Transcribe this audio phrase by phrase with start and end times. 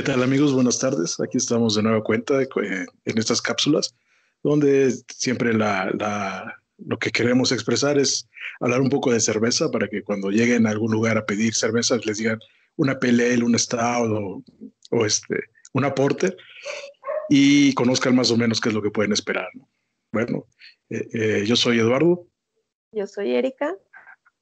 [0.00, 0.54] ¿Qué tal amigos?
[0.54, 1.20] Buenas tardes.
[1.20, 3.94] Aquí estamos de nueva cuenta en estas cápsulas,
[4.42, 8.26] donde siempre la, lo que queremos expresar es
[8.60, 11.98] hablar un poco de cerveza para que cuando lleguen a algún lugar a pedir cerveza
[12.02, 12.38] les digan
[12.76, 14.42] una PLL, un Stout
[14.90, 15.38] o, este,
[15.74, 16.34] un aporte
[17.28, 19.50] y conozcan más o menos qué es lo que pueden esperar.
[20.12, 20.46] Bueno,
[20.88, 22.26] eh, eh, yo soy Eduardo.
[22.92, 23.76] Yo soy Erika.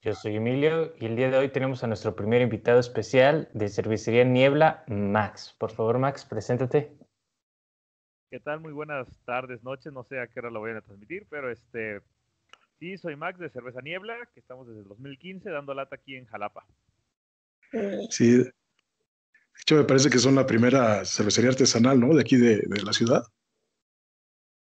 [0.01, 3.69] Yo soy Emilio y el día de hoy tenemos a nuestro primer invitado especial de
[3.69, 5.57] Cervecería Niebla, Max.
[5.59, 6.97] Por favor, Max, preséntate.
[8.31, 8.61] ¿Qué tal?
[8.61, 9.93] Muy buenas tardes, noches.
[9.93, 12.01] No sé a qué hora lo voy a transmitir, pero este
[12.79, 16.27] sí, soy Max de Cerveza Niebla, que estamos desde el 2015 dando lata aquí en
[16.27, 16.65] Jalapa.
[18.09, 18.53] Sí, de
[19.61, 22.15] hecho me parece que son la primera cervecería artesanal, ¿no?
[22.15, 23.25] De aquí de, la ciudad.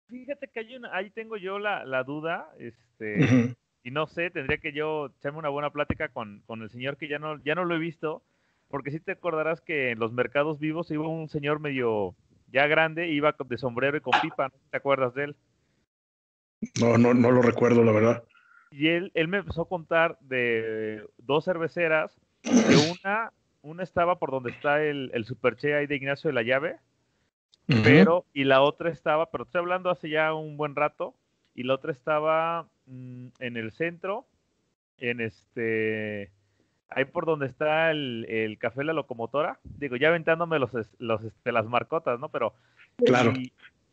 [0.07, 3.57] Fíjate que hay una, ahí tengo yo la, la duda, este,
[3.87, 7.07] y no sé, tendría que yo echarme una buena plática con, con, el señor que
[7.07, 8.21] ya no, ya no lo he visto,
[8.67, 12.17] porque sí te acordarás que en los mercados vivos iba un señor medio
[12.49, 15.37] ya grande, iba de sombrero y con pipa, ¿no te acuerdas de él?
[16.81, 18.25] No, no, no lo recuerdo, la verdad.
[18.73, 22.13] Y él, él me empezó a contar de dos cerveceras,
[22.43, 26.43] que una, una estaba por donde está el, el Superche ahí de Ignacio de la
[26.43, 26.81] Llave,
[27.85, 31.15] pero, y la otra estaba, pero estoy hablando hace ya un buen rato,
[31.55, 34.27] y la otra estaba mm, en el centro,
[34.99, 36.31] en este,
[36.89, 41.53] ahí por donde está el, el café La Locomotora, digo, ya aventándome los, los, este,
[41.53, 42.29] las marcotas, ¿no?
[42.29, 42.55] Pero...
[43.05, 43.33] Claro.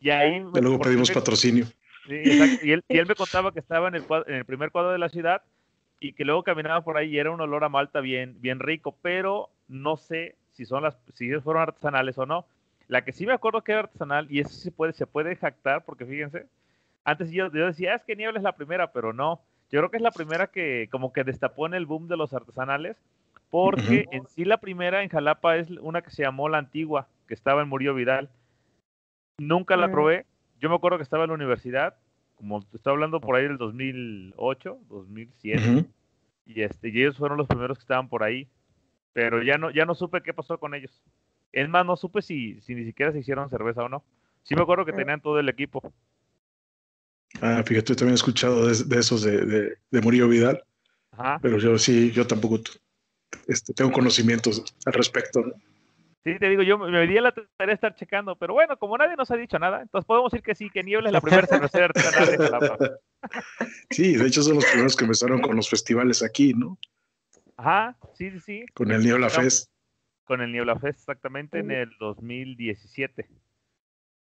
[0.00, 0.40] Y, ahí...
[0.40, 1.66] luego pedimos patrocinio.
[2.06, 2.66] Sí, exacto.
[2.66, 4.98] Y él, y él me contaba que estaba en el, en el primer cuadro de
[4.98, 5.42] la ciudad
[6.00, 8.96] y que luego caminaba por ahí y era un olor a malta bien, bien rico,
[9.02, 12.46] pero no sé si son las, si fueron artesanales o no.
[12.88, 15.84] La que sí me acuerdo que era artesanal, y eso se puede, se puede jactar,
[15.84, 16.46] porque fíjense,
[17.04, 19.40] antes yo, decía, ah, es que Niebla es la primera, pero no.
[19.70, 22.32] Yo creo que es la primera que como que destapó en el boom de los
[22.32, 22.96] artesanales,
[23.50, 27.34] porque en sí la primera en Jalapa es una que se llamó La Antigua, que
[27.34, 28.30] estaba en Murillo Vidal.
[29.38, 30.26] Nunca la probé.
[30.60, 31.96] Yo me acuerdo que estaba en la universidad,
[32.36, 35.84] como estoy hablando por ahí del 2008, 2007,
[36.46, 38.48] y, este, y ellos fueron los primeros que estaban por ahí,
[39.12, 41.02] pero ya no, ya no supe qué pasó con ellos.
[41.52, 44.02] Es más, no supe si, si ni siquiera se hicieron cerveza o no.
[44.42, 45.82] Sí me acuerdo que tenían todo el equipo.
[47.40, 50.62] Ah, fíjate, yo también he escuchado de, esos de, de, Murillo Vidal.
[51.42, 52.60] Pero yo sí, yo tampoco
[53.46, 55.42] este, tengo conocimientos al respecto.
[56.24, 59.14] Sí, te digo, yo me di la tarea de estar checando, pero bueno, como nadie
[59.14, 61.84] nos ha dicho nada, entonces podemos decir que sí, que Niebla es la primera cervecera
[61.84, 62.78] artesanal de Jalapa.
[63.90, 66.78] Sí, de hecho son los primeros que empezaron con los festivales aquí, ¿no?
[67.56, 68.66] Ajá, sí, sí, sí.
[68.74, 69.70] Con el Niebla Fest.
[70.24, 73.26] Con el Niebla Fest, exactamente, en el 2017.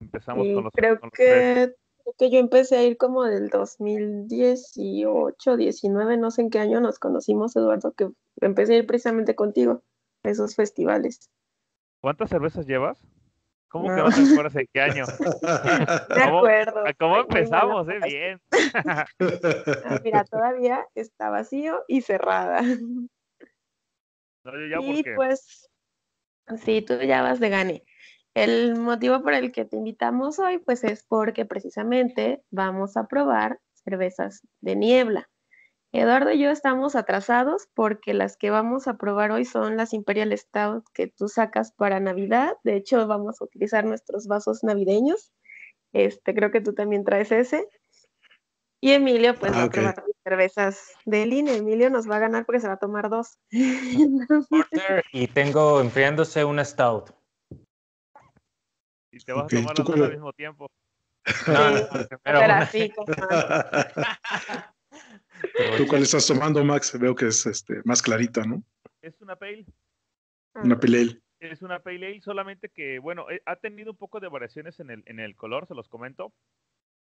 [0.00, 1.74] Empezamos con los Creo que
[2.18, 6.98] que yo empecé a ir como del 2018, 19, no sé en qué año nos
[6.98, 9.82] conocimos, Eduardo, que empecé a ir precisamente contigo
[10.22, 11.30] a esos festivales.
[12.00, 12.98] ¿Cuántas cervezas llevas?
[13.68, 15.04] ¿Cómo que no te acuerdas en qué año?
[16.14, 16.84] De acuerdo.
[16.98, 17.88] ¿Cómo empezamos?
[17.88, 18.00] Eh?
[18.04, 18.40] Bien.
[19.84, 22.62] Ah, mira, todavía está vacío y cerrada.
[24.44, 25.68] No, yo ya y pues,
[26.64, 27.84] sí, tú ya vas de gane.
[28.36, 33.60] El motivo por el que te invitamos hoy, pues es porque precisamente vamos a probar
[33.72, 35.30] cervezas de niebla.
[35.90, 40.36] Eduardo y yo estamos atrasados porque las que vamos a probar hoy son las Imperial
[40.36, 42.58] Stout que tú sacas para Navidad.
[42.62, 45.32] De hecho, vamos a utilizar nuestros vasos navideños.
[45.94, 47.66] Este, creo que tú también traes ese.
[48.82, 51.54] Y Emilio, pues va a probar cervezas de línea.
[51.54, 53.38] Emilio nos va a ganar porque se va a tomar dos.
[55.12, 57.15] y tengo enfriándose una Stout
[59.16, 60.70] y te vas a tomar las dos al mismo tiempo.
[61.48, 61.86] No, no,
[62.22, 62.40] pero
[65.76, 66.96] ¿Tú cuál estás tomando, Max?
[66.98, 68.62] Veo que es este, más clarita, ¿no?
[69.02, 69.66] Es una pale.
[70.54, 71.20] Una pale ale.
[71.40, 74.90] Es una pale ale, solamente que, bueno, eh, ha tenido un poco de variaciones en
[74.90, 76.32] el, en el color, se los comento,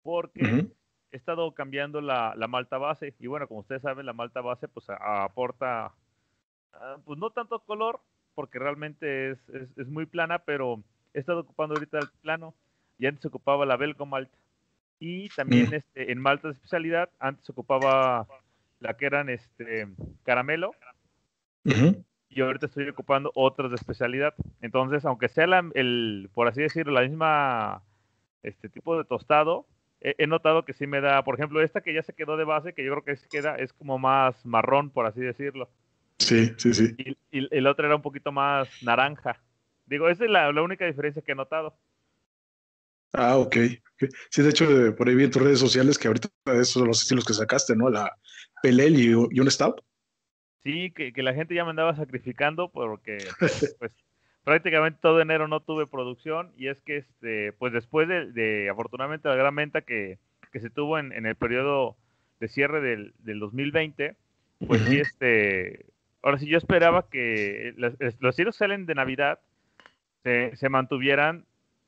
[0.02, 0.68] porque
[1.10, 3.14] he estado cambiando la, la, malta base.
[3.18, 5.94] Y bueno, como ustedes saben, la malta base pues aporta,
[6.74, 8.00] ah, pues no tanto color,
[8.34, 10.82] porque realmente es, es, es muy plana, pero
[11.14, 12.54] he estado ocupando ahorita el plano
[12.98, 14.36] y antes ocupaba la Belgo Malta.
[14.98, 15.74] Y también mm.
[15.74, 18.26] este, en Malta de especialidad, antes ocupaba
[18.78, 19.88] la que eran este
[20.24, 20.72] caramelo.
[22.28, 24.34] Y ahorita estoy ocupando otras de especialidad.
[24.60, 27.82] Entonces, aunque sea el, por así decirlo, la misma
[28.42, 29.66] este tipo de tostado,
[30.00, 32.72] he, notado que sí me da, por ejemplo, esta que ya se quedó de base,
[32.72, 35.68] que yo creo que se queda, es como más marrón, por así decirlo.
[36.18, 36.94] Sí, sí, sí.
[36.98, 39.40] Y, y el otro era un poquito más naranja.
[39.86, 41.76] Digo, esa es la, única diferencia que he notado.
[43.12, 43.56] Ah, ok.
[44.30, 47.02] Sí, de hecho, por ahí vi en tus redes sociales que ahorita esos son los
[47.02, 47.90] estilos que sacaste, ¿no?
[47.90, 48.16] La
[48.62, 49.82] Pelel y, un Stout.
[50.62, 53.18] Sí, que, que, la gente ya me andaba sacrificando porque,
[53.78, 53.92] pues,
[54.44, 59.36] prácticamente todo enero no tuve producción y es que este, pues después de, afortunadamente la
[59.36, 60.18] gran venta que,
[60.52, 61.96] se tuvo en, el periodo
[62.38, 64.16] de cierre del, 2020,
[64.66, 65.86] pues sí, este,
[66.22, 69.38] ahora sí yo esperaba que los, los que salen de Navidad
[70.22, 71.44] se, se mantuvieran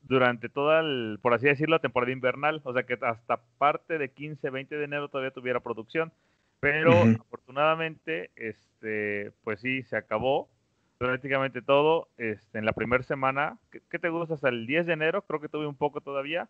[0.07, 2.61] durante toda, el, por así decirlo, la temporada invernal.
[2.63, 6.11] O sea que hasta parte de 15, 20 de enero todavía tuviera producción.
[6.59, 10.49] Pero afortunadamente, este, pues sí, se acabó
[10.97, 13.57] prácticamente todo este, en la primera semana.
[13.89, 14.35] ¿Qué, te gusta?
[14.35, 16.47] Hasta el 10 de enero, creo que tuve un poco todavía.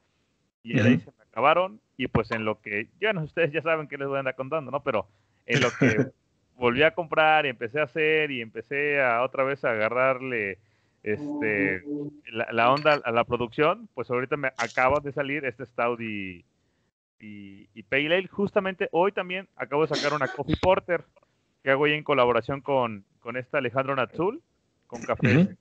[0.64, 1.80] Y ahí se me acabaron.
[1.98, 4.36] Y pues en lo que, ya no, ustedes ya saben que les voy a andar
[4.36, 4.84] contando, ¿no?
[4.84, 5.08] Pero
[5.46, 6.12] en lo que
[6.58, 10.60] volví a comprar y empecé a hacer y empecé a otra vez a agarrarle
[11.06, 11.84] este,
[12.32, 16.44] la, onda a la producción, pues ahorita me acaba de salir este Stout y,
[17.20, 18.28] y, Pale Ale.
[18.28, 21.04] Justamente hoy también acabo de sacar una Coffee Porter
[21.62, 24.42] que hago ya en colaboración con, con esta Alejandro Natzul,
[24.88, 25.56] con café.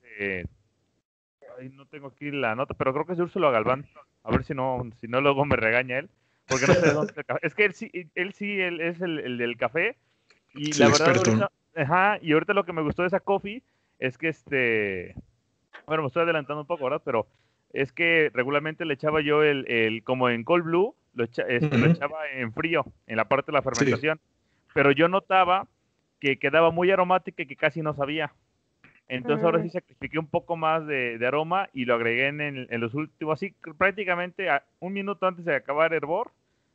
[1.73, 3.85] no tengo aquí la nota, pero creo que es de Úrsula Galván.
[4.23, 6.09] A ver si no, si no luego me regaña él.
[6.47, 7.13] Porque no sé dónde
[7.43, 9.95] Es que él sí, él sí él es el, del café.
[10.55, 13.61] Y la verdad, ahorita, ajá, y ahorita lo que me gustó de esa coffee
[13.99, 15.15] es que este
[15.87, 17.01] bueno, me estoy adelantando un poco, ¿verdad?
[17.03, 17.27] Pero
[17.73, 22.29] es que regularmente le echaba yo el, el como en cold blue, lo, este, echaba
[22.33, 24.19] en frío, en la parte de la fermentación.
[24.73, 25.67] Pero yo notaba
[26.19, 28.33] que quedaba muy aromática y que casi no sabía.
[29.07, 32.95] Entonces ahora sí sacrifiqué un poco más de, aroma y lo agregué en, en, los
[32.95, 34.47] últimos, así prácticamente
[34.79, 36.31] un minuto antes de acabar el hervor,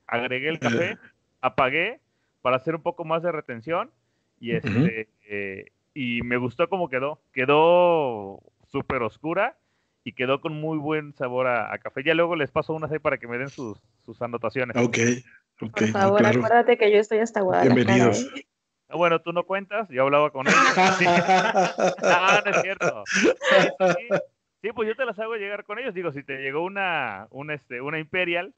[0.07, 0.97] agregué el café,
[1.41, 1.99] apagué
[2.41, 3.91] para hacer un poco más de retención
[4.39, 7.21] y este eh, y me gustó cómo quedó.
[7.33, 9.59] Quedó súper oscura
[10.05, 12.03] y quedó con muy buen sabor a, café.
[12.05, 14.77] Ya luego les paso unas ahí para que me den sus, sus anotaciones.
[14.77, 14.99] Ok,
[15.61, 15.73] ok.
[15.73, 17.75] Por favor, acuérdate que yo estoy hasta Guadalajara.
[17.75, 18.23] Bienvenidos.
[18.35, 18.47] ¿eh?
[18.89, 20.55] Ah, bueno, tú no cuentas, yo hablaba con él.
[22.03, 23.05] Ah, no es cierto.
[24.63, 25.95] Sí, pues yo te las hago llegar con ellos.
[25.95, 28.55] Digo, si te llegó una, una, este, una Imperial.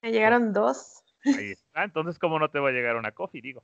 [0.00, 1.04] Me llegaron dos.
[1.24, 3.42] Ahí está, entonces, ¿cómo no te va a llegar una Coffee?
[3.42, 3.62] Digo.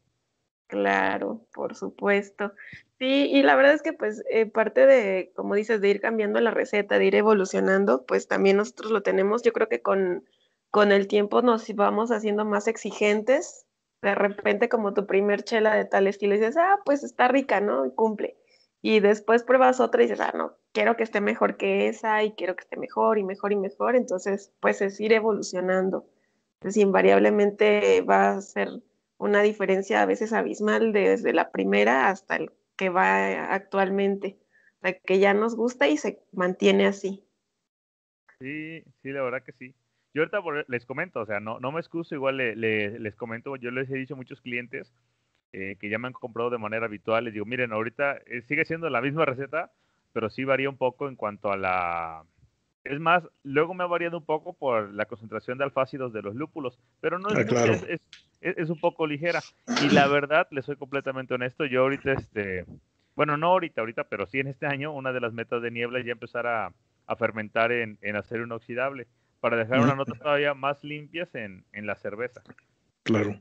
[0.68, 2.52] Claro, por supuesto.
[2.98, 6.40] Sí, y la verdad es que pues eh, parte de, como dices, de ir cambiando
[6.40, 9.42] la receta, de ir evolucionando, pues también nosotros lo tenemos.
[9.42, 10.24] Yo creo que con,
[10.70, 13.66] con el tiempo nos vamos haciendo más exigentes.
[14.02, 17.86] De repente como tu primer chela de tal estilo dices, ah, pues está rica, ¿no?
[17.86, 18.36] Y cumple.
[18.82, 22.32] Y después pruebas otra y dices, ah, no, quiero que esté mejor que esa y
[22.32, 23.96] quiero que esté mejor y mejor y mejor.
[23.96, 26.06] Entonces, pues es ir evolucionando.
[26.60, 28.68] Entonces, invariablemente va a ser
[29.18, 34.38] una diferencia a veces abismal desde la primera hasta el que va actualmente,
[34.80, 37.24] la que ya nos gusta y se mantiene así.
[38.40, 39.74] Sí, sí, la verdad que sí.
[40.14, 40.38] Yo ahorita
[40.68, 44.14] les comento, o sea, no, no me excuso, igual les comento, yo les he dicho
[44.14, 44.92] a muchos clientes
[45.52, 48.64] eh, que ya me han comprado de manera habitual, les digo, miren, ahorita eh, sigue
[48.64, 49.72] siendo la misma receta,
[50.12, 52.24] pero sí varía un poco en cuanto a la,
[52.84, 56.34] es más, luego me ha variado un poco por la concentración de alfácidos de los
[56.34, 58.00] lúpulos, pero no es, ah, es, es,
[58.42, 59.40] un poco ligera.
[59.82, 62.64] Y la verdad, le soy completamente honesto, yo ahorita, este,
[63.14, 65.98] bueno, no ahorita, ahorita, pero sí en este año, una de las metas de niebla
[66.00, 66.72] es ya empezar a,
[67.18, 69.06] fermentar en, en, acero inoxidable,
[69.40, 72.42] para dejar una nota todavía más limpias en, en la cerveza.
[73.02, 73.40] Claro.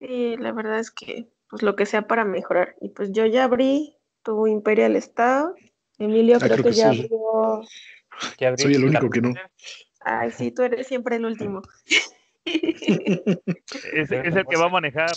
[0.00, 2.76] Sí, la verdad es que, pues lo que sea para mejorar.
[2.80, 5.56] Y pues yo ya abrí tu Imperial Estado
[5.98, 7.62] Emilio, ah, creo, que, ya abrió.
[8.56, 9.34] Soy el único que no.
[10.00, 11.62] Ay, sí, tú eres siempre el último.
[13.92, 15.14] Es, el que va a manejar.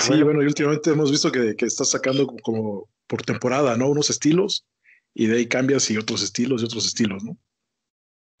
[0.00, 3.88] Sí, bueno, y últimamente hemos visto que, que estás sacando como por temporada, ¿no?
[3.88, 4.66] Unos estilos
[5.14, 7.36] y de ahí cambias y otros estilos y otros estilos, ¿no?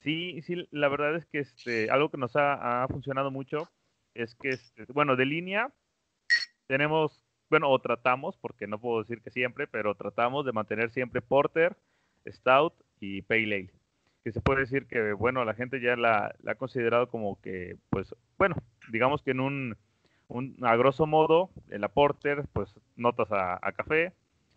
[0.02, 3.68] Sí, sí, la verdad es que este, algo que nos ha, ha funcionado mucho
[4.14, 5.72] es que, este, bueno, de línea
[6.66, 11.22] tenemos bueno, o tratamos, porque no puedo decir que siempre, pero tratamos de mantener siempre
[11.22, 11.76] Porter,
[12.26, 13.70] Stout y Pale Ale.
[14.26, 18.12] Que se puede decir que, bueno, la gente ya la, ha considerado como que, pues,
[18.36, 18.56] bueno,
[18.90, 19.76] digamos que en un,
[20.62, 24.12] a grosso modo, en la Porter, pues, notas a, café,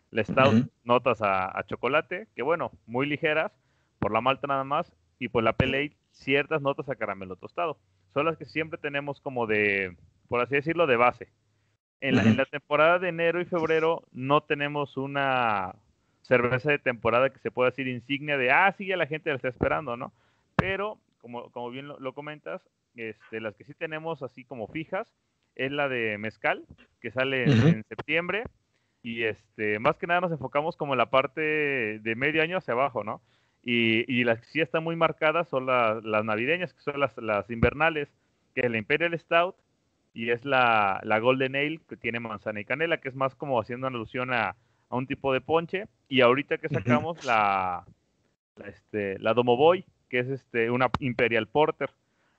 [0.10, 3.52] la Stout, notas a, chocolate, que bueno, muy ligeras,
[4.00, 7.78] por la malta nada más, y pues la Ale, ciertas notas a caramelo tostado.
[8.16, 9.96] Son las que siempre tenemos como de,
[10.30, 11.28] por así decirlo, de base.
[12.02, 15.76] En la, temporada de enero y febrero no tenemos una
[16.30, 19.36] cerveza de temporada que se pueda decir insignia de, ah, sí, ya la gente la
[19.36, 20.14] está esperando, ¿no?
[20.56, 22.62] Pero, como, como bien lo, comentas,
[22.96, 25.12] este, las que sí tenemos así como fijas
[25.56, 26.66] es la de mezcal,
[27.02, 28.44] que sale en, septiembre,
[29.02, 31.42] y este, más que nada nos enfocamos como en la parte
[32.00, 33.22] de medio año hacia abajo, ¿no?
[33.64, 38.08] Y, las que sí están muy marcadas son las navideñas, que son las, las invernales,
[38.54, 39.56] que es la Imperial Stout,
[40.14, 43.60] y es la, la Golden Ale que tiene manzana y canela, que es más como
[43.60, 44.56] haciendo alusión a,
[44.90, 45.88] a un tipo de ponche.
[46.08, 47.86] Y ahorita que sacamos la,
[48.56, 51.90] la, este, la Domo Boy, que es este, una Imperial Porter.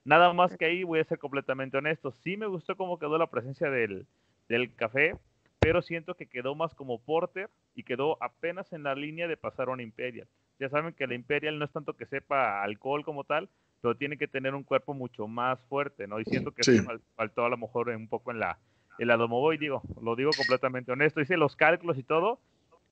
[0.04, 2.10] Nada más que ahí voy a ser completamente honesto.
[2.10, 4.06] Sí me gustó cómo quedó la presencia del,
[4.48, 5.14] del café,
[5.60, 9.68] pero siento que quedó más como porter y quedó apenas en la línea de pasar
[9.68, 10.26] a una Imperial.
[10.58, 13.48] Ya saben que la Imperial no es tanto que sepa alcohol como tal,
[13.80, 16.18] pero tiene que tener un cuerpo mucho más fuerte, ¿no?
[16.20, 16.78] Y siento que Sí.
[17.14, 18.58] faltó a lo mejor un poco en la,
[19.00, 22.38] en la Domoboy, digo, lo digo completamente honesto, hice los cálculos y todo,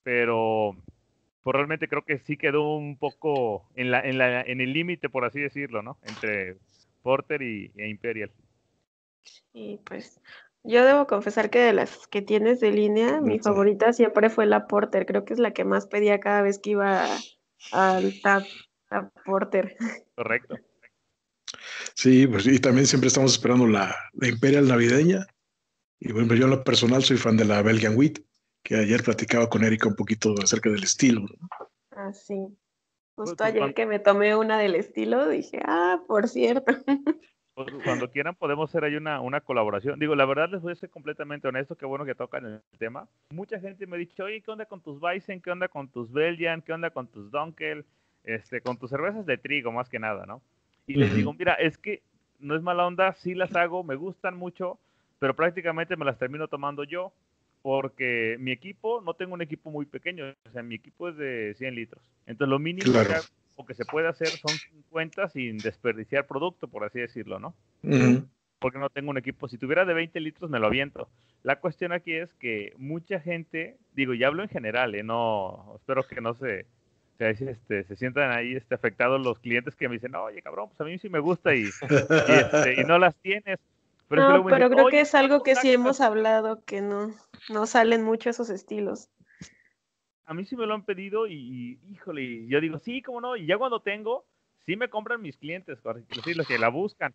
[0.03, 0.75] pero
[1.43, 5.11] pues realmente creo que sí quedó un poco en, la, en, la, en el límite,
[5.11, 5.99] por así decirlo, ¿no?
[6.03, 6.57] Entre
[7.03, 8.31] Porter y, e Imperial.
[9.53, 10.21] Y pues
[10.65, 13.45] yo debo confesar que de las que tienes de línea, mi Sí.
[13.45, 15.05] favorita siempre fue la Porter.
[15.05, 17.07] Creo que es la que más pedía cada vez que iba
[17.73, 18.45] al Tap,
[18.89, 19.77] Tap Porter.
[20.15, 20.57] Correcto.
[21.95, 25.27] Sí, pues y también siempre estamos esperando la, la Imperial navideña.
[26.01, 28.19] Y bueno, yo en lo personal soy fan de la Belgian Wheat,
[28.63, 31.23] que ayer platicaba con Erika un poquito acerca del estilo.
[31.23, 31.49] ¿no?
[31.91, 32.37] Ah, sí.
[33.15, 36.73] Pues, Justo pues, ayer que me tomé una del estilo, dije, ah, por cierto.
[37.59, 39.99] Pues, cuando quieran podemos hacer ahí una, una colaboración.
[39.99, 43.09] Digo, la verdad les voy a ser completamente honesto, qué bueno que tocan el tema.
[43.31, 45.41] Mucha gente me ha dicho, oye, ¿qué onda con tus Bison?
[45.41, 46.63] ¿Qué onda con tus Belgian?
[46.63, 47.85] ¿Qué onda con tus Dunkel?
[48.23, 50.41] Este, con tus cervezas de trigo, más que nada, ¿no?
[50.87, 52.01] Y les digo, mira, es que
[52.39, 54.79] no es mala onda, sí las hago, me gustan mucho,
[55.19, 57.13] pero prácticamente me las termino tomando yo,
[57.63, 61.55] porque mi equipo, no tengo un equipo muy pequeño, o sea, mi equipo es de
[61.59, 62.03] 100 litros.
[62.27, 63.09] Entonces, lo mínimo Claro.
[63.09, 63.21] que
[63.57, 67.55] o que se puede hacer son 50 sin desperdiciar producto, por así decirlo, ¿no?
[68.61, 69.49] Porque no tengo un equipo.
[69.49, 71.09] Si tuviera de 20 litros, me lo aviento.
[71.43, 75.03] La cuestión aquí es que mucha gente, digo, y hablo en general, ¿eh?
[75.03, 76.67] no, espero que no se,
[77.19, 80.81] se, este, se sientan ahí este, afectados los clientes que me dicen, oye, cabrón, pues
[80.81, 83.59] a mí sí me gusta y, y, este, y no las tienes.
[84.09, 85.75] Pero, No, pero creo "Oye, que es algo que sí sácalas".
[85.75, 87.15] hemos hablado, que no,
[87.49, 89.09] no salen mucho esos estilos.
[90.27, 93.37] a mí sí me lo han pedido y, y, híjole, yo digo, sí, cómo no,
[93.37, 94.27] y ya cuando tengo,
[94.67, 95.79] sí me compran mis clientes,
[96.11, 97.13] decir, los que la buscan,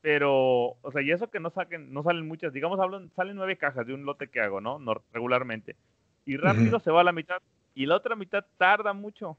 [0.00, 3.58] pero, o sea, y eso que no saquen, no salen muchas, digamos, hablan, salen nueve
[3.58, 4.78] cajas de un lote que hago, ¿no?
[4.78, 5.76] No- regularmente,
[6.24, 7.38] y rápido se va a la mitad,
[7.74, 9.36] y la otra mitad tarda mucho,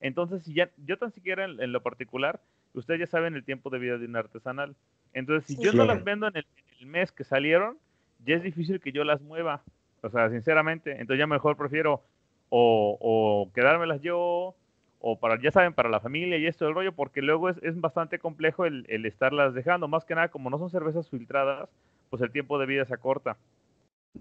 [0.00, 2.40] entonces, si ya, yo tan siquiera en, en lo particular,
[2.74, 4.76] ustedes ya saben el tiempo de vida de un artesanal,
[5.12, 5.62] entonces, si Sí.
[5.62, 7.78] yo no las vendo en el, en el mes que salieron,
[8.24, 9.62] ya es difícil que yo las mueva,
[10.02, 12.04] o sea, sinceramente, entonces ya mejor prefiero
[12.50, 14.54] o, o quedármelas yo,
[15.00, 17.80] o para, ya saben, para la familia y esto del rollo, porque luego es, es
[17.80, 21.68] bastante complejo el, el estarlas dejando, más que nada, como no son cervezas filtradas,
[22.10, 23.36] pues el tiempo de vida se acorta.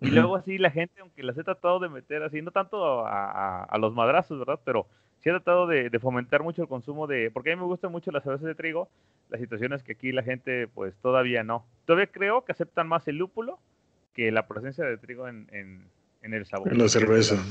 [0.02, 3.32] Y luego así la gente, aunque las he tratado de meter así, no tanto a,
[3.32, 4.60] a- a los madrazos, ¿verdad?
[4.64, 4.88] Pero
[5.22, 7.92] sí he tratado de, de fomentar mucho el consumo de, porque a mí me gustan
[7.92, 8.90] mucho las cervezas de trigo,
[9.30, 11.66] la situación es que aquí la gente pues todavía no.
[11.86, 13.60] Todavía creo que aceptan más el lúpulo
[14.14, 15.84] que la presencia de trigo en, en,
[16.22, 16.72] en el sabor.
[16.72, 17.36] En la cerveza.
[17.36, 17.44] ¿no?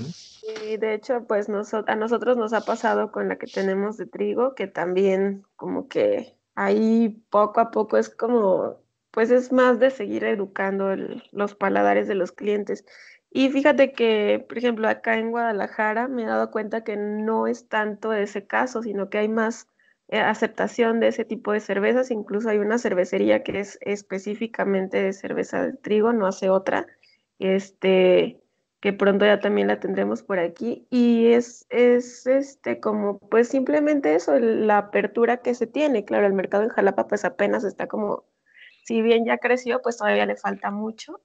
[0.65, 4.55] Y de hecho, pues a nosotros nos ha pasado con la que tenemos de trigo,
[4.55, 8.81] que también como que ahí poco a poco es como,
[9.11, 12.85] pues es más de seguir educando el- los paladares de los clientes.
[13.37, 17.69] Y fíjate que, por ejemplo, acá en Guadalajara me he dado cuenta que no es
[17.69, 19.69] tanto ese caso, sino que hay más
[20.09, 22.11] eh, aceptación de ese tipo de cervezas.
[22.11, 26.87] Incluso hay una cervecería que es específicamente de cerveza de trigo, no hace otra.
[27.39, 28.41] Este,
[28.81, 30.87] que pronto ya también la tendremos por aquí.
[30.89, 36.07] Y es, es este como pues simplemente eso, la apertura que se tiene.
[36.07, 38.25] Claro, el mercado en Jalapa pues apenas está como,
[38.87, 41.21] si bien ya creció, pues todavía le falta mucho.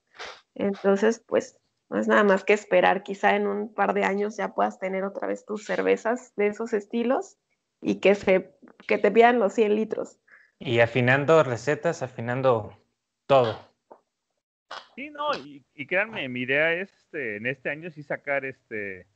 [0.54, 1.58] Entonces, pues
[1.92, 5.04] no es nada más que esperar, quizá en un par de años ya puedas tener
[5.04, 7.36] otra vez tus cervezas de esos estilos
[7.82, 8.56] y que se
[8.88, 10.18] que te pidan los 100 litros.
[10.58, 12.72] Y afinando recetas, afinando
[13.26, 13.58] todo.
[14.94, 19.06] Sí, no, y, y créanme, mi idea es este, en este año sí sacar este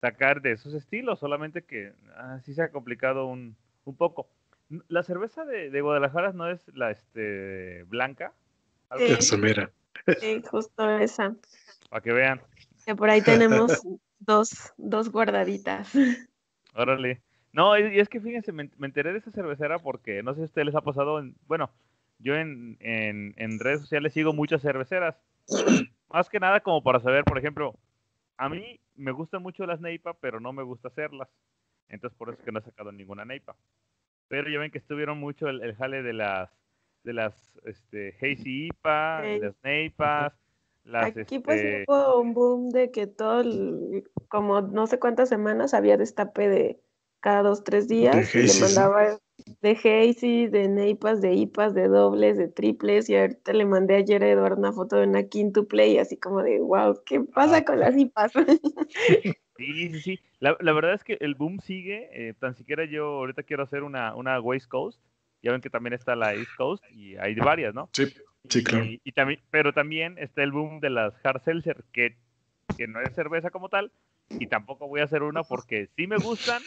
[0.00, 4.28] sacar de esos estilos, solamente que ah, sí se ha complicado un, un poco.
[4.88, 8.32] La cerveza de, de Guadalajara no es la este blanca,
[8.98, 9.04] Sí.
[9.04, 9.70] así, Eso, mira.
[10.18, 11.34] Sí, justo esa.
[11.92, 12.40] Para que vean.
[12.86, 13.82] Que por ahí tenemos
[14.18, 15.92] dos, dos guardaditas.
[16.74, 17.20] Órale.
[17.52, 20.42] No, y es que fíjense, me, me enteré de esa cervecera porque no sé si
[20.42, 21.70] a ustedes les ha pasado, en, bueno,
[22.18, 25.20] yo en, en, en redes sociales sigo muchas cerveceras.
[26.08, 27.74] Más que nada como para saber, por ejemplo,
[28.38, 31.28] a mí me gustan mucho las Neipa, pero no me gusta hacerlas.
[31.88, 33.54] Entonces por eso es que no he sacado ninguna Neipa.
[34.28, 36.50] Pero ya ven que estuvieron mucho el, el jale de las
[37.04, 37.34] de las
[37.64, 39.38] este, Hazy IPA, Sí.
[39.40, 40.32] las Neipas,
[40.84, 45.28] las Aquí pues este, hubo un boom de que todo, el- como no sé cuántas
[45.28, 46.80] semanas había destape de
[47.20, 49.18] cada dos, tres días y Hazy, le mandaba
[49.60, 54.22] de Hazy, de Neipas, de IPAs, de dobles, de triples, y ahorita le mandé ayer
[54.24, 57.64] a Eduardo una foto de una quintuple y así como de, wow, ¿qué pasa Ah.
[57.64, 58.32] con las IPAs?
[59.58, 60.20] Sí, sí, sí.
[60.40, 62.08] La, la verdad es que el boom sigue.
[62.12, 65.00] eh, tan siquiera yo ahorita quiero hacer una, una West Coast.
[65.42, 67.88] Ya ven que también está la East Coast y hay varias, ¿no?
[67.92, 68.04] Sí,
[68.48, 68.84] sí, claro.
[68.84, 72.16] Y, y también, pero también está el boom de las hard seltzer, que,
[72.76, 73.92] que no es cerveza como tal,
[74.28, 76.62] y tampoco voy a hacer una porque sí me gustan,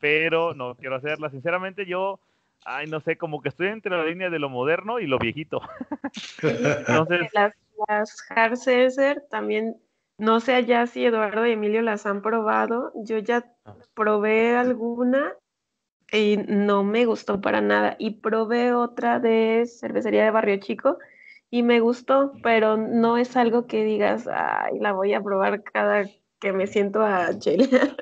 [0.00, 1.30] pero no quiero hacerla.
[1.30, 2.20] Sinceramente, yo,
[2.64, 5.60] ay, no sé, como que estoy entre la línea de lo moderno y lo viejito.
[6.42, 7.54] Entonces, las,
[7.88, 9.76] las hard seltzer también,
[10.18, 12.92] no sé allá si Eduardo y Emilio las han probado.
[12.94, 13.44] Yo ya
[13.94, 15.34] probé alguna
[16.12, 17.96] y no me gustó para nada.
[17.98, 20.98] Y probé otra de cervecería de Barrio Chico
[21.50, 26.04] y me gustó, pero no es algo que digas, ay, la voy a probar cada
[26.40, 27.96] que me siento a chelear.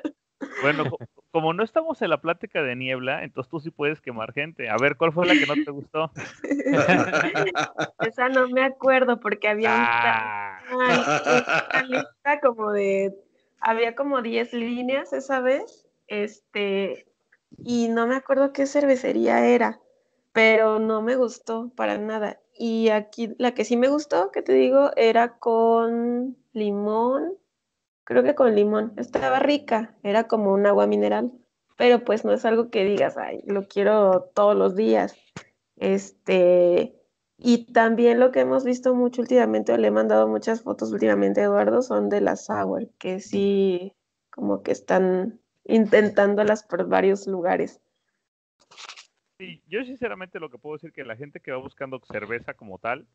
[0.61, 1.01] bueno, co-
[1.31, 4.69] como no estamos en la plática de niebla, entonces tú sí puedes quemar gente.
[4.69, 6.11] A ver, ¿cuál fue la que no te gustó?
[8.01, 9.87] Esa no me acuerdo porque había un
[10.69, 11.05] Ah,
[11.71, 13.13] una lista como de,
[13.61, 17.05] había como 10 líneas esa vez, este,
[17.63, 19.79] y no me acuerdo qué cervecería era,
[20.33, 22.39] pero no me gustó para nada.
[22.57, 27.37] Y aquí la que sí me gustó, que te digo, era con limón,
[28.03, 31.31] creo que con limón, estaba rica, era como un agua mineral,
[31.77, 35.15] pero pues no es algo que digas, ay, lo quiero todos los días.
[35.75, 36.99] Este,
[37.37, 41.41] y también lo que hemos visto mucho últimamente, o le he mandado muchas fotos últimamente
[41.41, 43.93] a Eduardo, son de las sour, que sí,
[44.31, 47.81] como que están intentándolas por varios lugares.
[49.39, 52.79] Sí, yo sinceramente lo que puedo decir que la gente que va buscando cerveza como
[52.79, 53.05] tal,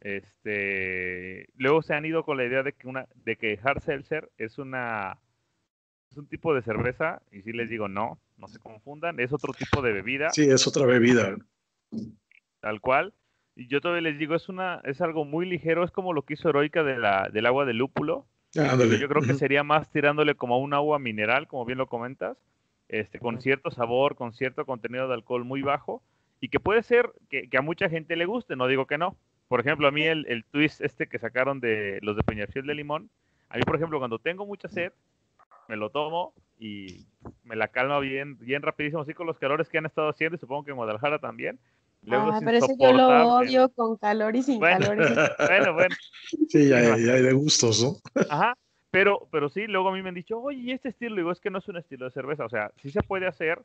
[0.00, 4.30] este, luego se han ido con la idea de que una, de que hard seltzer
[4.38, 5.18] es una,
[6.10, 9.52] es un tipo de cerveza y si les digo no, no se confundan, es otro
[9.52, 11.36] tipo de bebida, Sí, es otra bebida.
[12.60, 13.12] tal cual.
[13.56, 16.34] Y yo todavía les digo es una, es algo muy ligero, es como lo que
[16.34, 18.26] hizo Heroica de la, del agua de lúpulo.
[18.54, 18.98] Ándale.
[18.98, 22.36] Yo creo que sería más tirándole como a un agua mineral, como bien lo comentas,
[22.88, 26.02] este, con cierto sabor, con cierto contenido de alcohol muy bajo,
[26.40, 29.16] y que puede ser que, que a mucha gente le guste, no digo que no.
[29.48, 32.74] Por ejemplo, a mí el, el twist este que sacaron de los de Peñafiel de
[32.74, 33.10] Limón,
[33.48, 34.92] a mí, por ejemplo, cuando tengo mucha sed,
[35.68, 37.06] me lo tomo y
[37.44, 40.40] me la calma bien, bien rapidísimo, así con los calores que han estado haciendo, y
[40.40, 41.58] supongo que en Guadalajara también.
[42.02, 44.86] Luego Ah, es pero ese yo lo odio con calor y sin Bueno.
[44.86, 44.96] calor.
[45.48, 45.96] Bueno, bueno,
[46.48, 48.22] Sí, ya, ya hay de gustos, ¿no?
[48.28, 48.56] Ajá,
[48.96, 51.16] pero, pero sí, luego a mí me han dicho, oye, ¿y este estilo?
[51.16, 53.60] Digo, es que no es un estilo de cerveza, o sea, sí se puede hacer,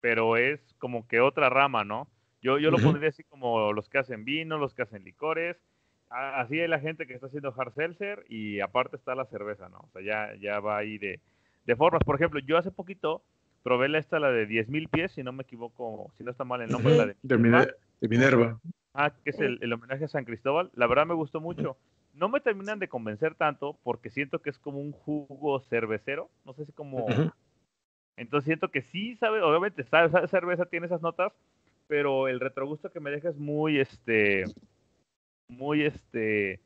[0.00, 2.06] pero es como que otra rama, ¿no?
[2.40, 5.56] Yo, yo lo pondría así como los que hacen vino, los que hacen licores,
[6.08, 9.78] así hay la gente que está haciendo hard seltzer y aparte está la cerveza, ¿no?
[9.78, 11.18] O sea, ya, ya va ahí de,
[11.66, 12.04] de formas.
[12.04, 13.24] Por ejemplo, yo hace poquito
[13.64, 16.62] probé la esta, la de 10.000 pies, si no me equivoco, si no está mal
[16.62, 17.16] el nombre, la de
[18.00, 18.60] de Minerva.
[18.94, 20.70] Ah, que es el, el homenaje a San Cristóbal.
[20.74, 21.76] La verdad me gustó mucho.
[22.12, 26.28] No me terminan de convencer tanto porque siento que es como un jugo cervecero.
[26.44, 27.06] No sé si como...
[28.16, 31.32] Entonces siento que sí sabe, obviamente sabe, sabe cerveza, tiene esas notas,
[31.86, 34.44] pero el retrogusto que me deja es muy, este,
[35.48, 36.60] muy, este,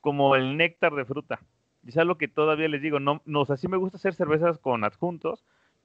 [0.00, 1.38] como el néctar de fruta.
[1.84, 4.14] Y es algo que todavía les digo, no, no, o sea, sí me gusta hacer
[4.14, 5.44] cervezas con adjuntos,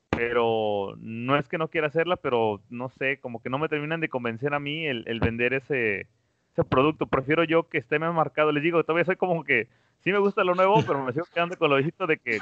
[0.09, 3.99] pero no es que no quiera hacerla, pero no sé, como que no me terminan
[3.99, 6.07] de convencer a mí el, el vender ese,
[6.53, 7.07] ese producto.
[7.07, 8.51] Prefiero yo que esté más marcado.
[8.51, 9.67] Les digo, todavía soy como que
[10.03, 12.41] sí me gusta lo nuevo, pero me sigo quedando con lo viejito de que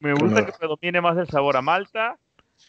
[0.00, 2.18] me gusta que predomine más el sabor a malta.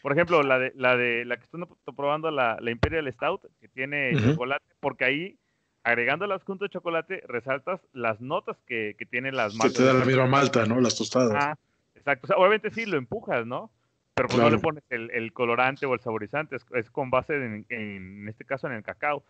[0.00, 3.68] Por ejemplo, la de la de la que estoy probando, la, la Imperial Stout, que
[3.68, 4.30] tiene Ujú.
[4.30, 5.36] chocolate, porque ahí,
[5.82, 9.76] agregando el adjunto de chocolate, resaltas las notas que, que tienen las Que maltas.
[9.78, 10.80] te da la misma malta, ¿no?
[10.80, 11.32] Las tostadas.
[11.34, 11.54] Ah,
[11.96, 12.26] exacto.
[12.26, 13.70] O sea, obviamente sí, lo empujas, ¿no?
[14.14, 14.56] Pero pues no Claro.
[14.56, 18.44] le pones el, el colorante o el saborizante, es, es con base, en, en este
[18.44, 19.24] caso, en el cacao.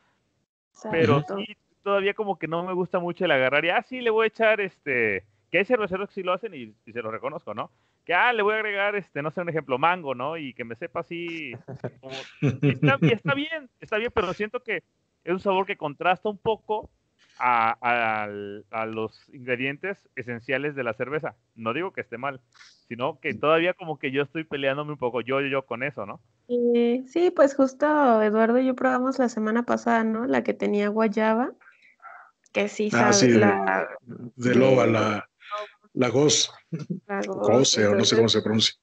[0.91, 4.11] Pero sí, todavía como que no me gusta mucho el agarrar y, ah, sí, le
[4.11, 7.11] voy a echar, este, que hay cerveceros que sí lo hacen y, y se lo
[7.11, 7.71] reconozco, ¿no?
[8.05, 10.37] Que, ah, le voy a agregar, este, no sé, un ejemplo, mango, ¿no?
[10.37, 11.53] Y que me sepa así,
[12.01, 12.15] como...
[12.63, 14.83] y está, y está bien, está bien, pero siento que
[15.25, 16.91] es un sabor que contrasta un poco
[17.39, 18.25] a,
[18.71, 21.37] a los ingredientes esenciales de la cerveza.
[21.55, 22.41] No digo que esté mal,
[22.89, 26.07] sino que todavía como que yo estoy peleándome un poco yo, yo, yo con eso,
[26.07, 26.21] ¿no?
[26.49, 30.27] Y sí, pues justo Eduardo y yo probamos la semana pasada, ¿no?
[30.27, 31.53] La que tenía guayaba,
[32.53, 33.89] que sí Ah, sabe, sí, de- la,
[34.37, 35.29] De loba, la,
[35.93, 36.51] la goz,
[37.09, 38.75] la goce, o no sé cómo se pronuncia.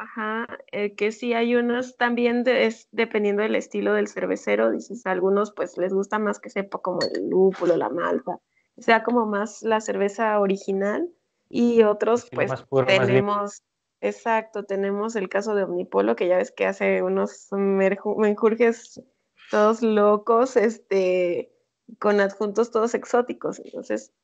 [0.00, 5.04] Ajá, eh, que sí hay unos también de- es dependiendo del estilo del cervecero, dices,
[5.04, 8.38] a algunos pues les gusta más que sepa como el lúpulo, la malta,
[8.78, 11.06] sea como más la cerveza original
[11.50, 13.62] y otros pues puro, tenemos,
[14.00, 19.02] Exacto, tenemos el caso de Omnipolo, que ya ves que hace unos menjurjes
[19.50, 21.52] todos locos, este,
[21.98, 23.58] con adjuntos todos exóticos.
[23.62, 24.14] Entonces,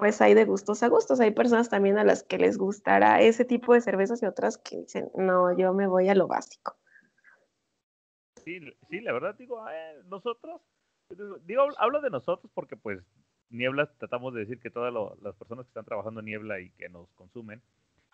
[0.00, 1.20] pues hay de gustos a gustos.
[1.20, 4.78] Hay personas también a las que les gustará ese tipo de cervezas y otras que
[4.78, 6.76] dicen, no, yo me voy a lo básico.
[8.42, 9.62] Sí, sí, la verdad digo,
[10.06, 10.62] nosotros,
[11.44, 13.00] digo, hablo de nosotros porque pues
[13.50, 16.88] Niebla tratamos de decir que todas las personas que están trabajando en Niebla y que
[16.88, 17.60] nos consumen,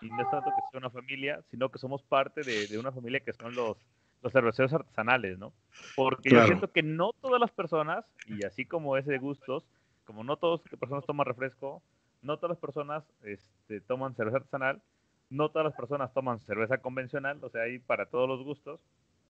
[0.00, 3.20] y no es tanto que sea una familia, sino que somos parte de, una familia
[3.20, 3.76] que son los,
[4.20, 5.52] los cerveceros artesanales, ¿no?
[5.94, 9.64] Porque yo siento que no todas las personas, y así como es de gustos,
[10.08, 11.82] como no todas las personas toman refresco,
[12.22, 14.80] no todas las personas este, toman cerveza artesanal,
[15.28, 18.80] no todas las personas toman cerveza convencional, o sea, hay para todos los gustos.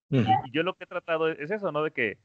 [0.08, 1.82] y, yo lo que he tratado es eso, ¿no?
[1.82, 2.16] De que,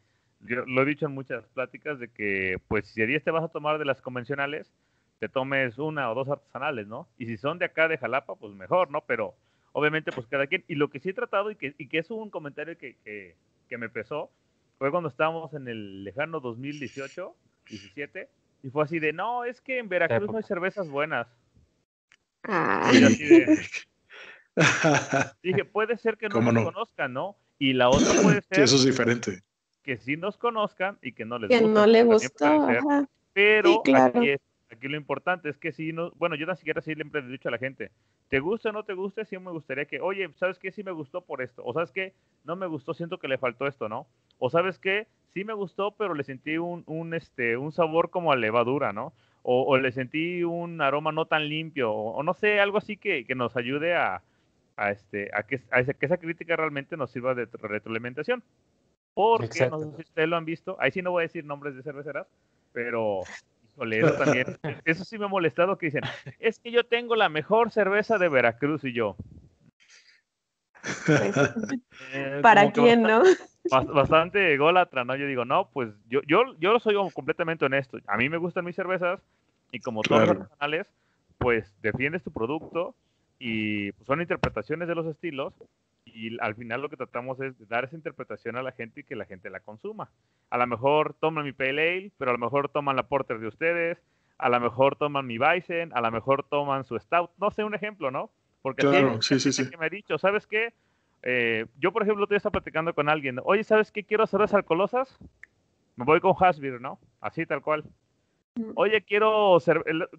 [0.42, 3.48] yo lo he dicho en muchas pláticas, de que, pues, si día te vas a
[3.48, 4.72] tomar de las convencionales,
[5.18, 7.08] te tomes una o dos artesanales, ¿no?
[7.18, 9.02] Y si son de acá de Jalapa, pues mejor, ¿no?
[9.08, 9.34] Pero
[9.72, 10.64] obviamente, pues cada quien.
[10.68, 13.36] Y lo que sí he tratado y que, y que es un comentario que, que,
[13.68, 14.30] que me pesó
[14.78, 17.36] fue cuando estábamos en el lejano 2018,
[17.68, 18.30] 17,
[18.64, 21.28] y fue así de, no, es que en Veracruz no hay cervezas buenas.
[22.44, 22.90] Ah.
[25.44, 27.36] dije, puede ser que no nos conozcan, ¿no?
[27.60, 28.62] Y la otra puede ser.
[28.62, 29.42] eso es diferente.
[29.84, 32.68] Que sí nos conozcan y que no les que no le gustó.
[33.34, 34.40] Pero aquí es
[34.74, 37.52] Aquí lo importante es que si no, bueno, yo ni siquiera siempre he dicho a
[37.52, 37.92] la gente,
[38.30, 40.72] te gusta o no te gusta, sí me gustaría que, oye, ¿sabes qué?
[40.72, 42.14] Sí me gustó por esto, o ¿sabes qué?
[42.44, 44.08] No me gustó, siento que le faltó esto, ¿no?
[44.40, 45.08] O ¿sabes qué?
[45.34, 49.14] Sí me gustó, pero le sentí un, un este, un sabor como a levadura, ¿no?
[49.46, 53.36] O, le sentí un aroma no tan limpio, o, no sé, algo así que, que
[53.36, 54.24] nos ayude a,
[54.78, 58.42] a, este, a, que, a que esa crítica realmente nos sirva de retroalimentación.
[59.14, 61.76] Porque, no sé si ustedes lo han visto, ahí sí no voy a decir nombres
[61.76, 62.26] de cerveceras,
[62.72, 63.22] pero
[63.92, 64.58] eso también.
[64.86, 66.04] Eso sí me ha molestado que dicen,
[66.40, 69.16] es que yo tengo la mejor cerveza de Veracruz y yo.
[71.06, 71.36] Pues,
[72.14, 73.24] eh, ¿Para quién, no?
[73.70, 75.16] Bastante ególatra, ¿no?
[75.16, 77.98] Yo digo, no, pues yo, yo, yo soy completamente honesto.
[78.08, 79.22] A mí me gustan mis cervezas
[79.72, 80.88] y como todos los canales,
[81.38, 82.94] pues defiendes tu producto
[83.40, 85.54] y pues, son interpretaciones de los estilos
[86.06, 89.04] y al final lo que tratamos es de dar esa interpretación a la gente y
[89.04, 90.10] que la gente la consuma.
[90.50, 93.48] A lo mejor toman mi Pale Ale, pero a lo mejor toman la Porter de
[93.48, 93.98] ustedes,
[94.38, 97.76] a lo mejor toman mi Bison, a lo mejor toman su Stout, no sé, un
[97.76, 98.30] ejemplo, ¿no?
[98.62, 99.70] Porque claro, sí, sí, sí.
[99.70, 100.74] que me ha dicho, ¿sabes qué?
[101.24, 104.04] Eh, yo, por ejemplo, estoy platicando con alguien, oye, ¿sabes qué?
[104.04, 105.18] Quiero cervezas alcoholosas,
[105.96, 107.00] me voy con Hasbir, ¿no?
[107.22, 107.84] Así, tal cual.
[108.76, 109.58] Oye, quiero,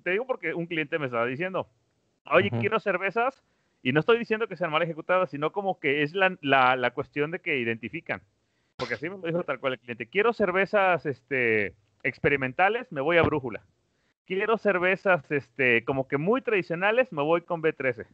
[0.02, 1.68] te digo porque un cliente me estaba diciendo,
[2.26, 3.42] oye, quiero cervezas
[3.84, 7.30] y no estoy diciendo que sean mal ejecutadas, sino como que es la, la, cuestión
[7.30, 8.22] de que identifican.
[8.76, 10.06] Porque así me lo dijo tal cual el cliente.
[10.06, 13.62] Quiero cervezas este, experimentales, me voy a Brújula.
[14.24, 18.06] Quiero cervezas este, como que muy tradicionales, me voy con B13.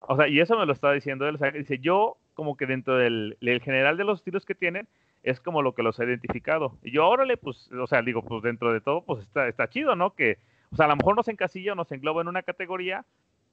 [0.00, 1.36] O sea, y eso me lo estaba diciendo él.
[1.36, 4.86] O sea, dice, yo como que dentro del, general de los estilos que tienen,
[5.22, 6.76] es como lo que los he identificado.
[6.82, 9.96] Y yo, órale, pues, o sea, digo, pues dentro de todo, pues está, está chido,
[9.96, 10.14] ¿no?
[10.14, 10.36] Que,
[10.72, 13.06] o sea, a lo mejor nos encasilla o nos engloba en una categoría,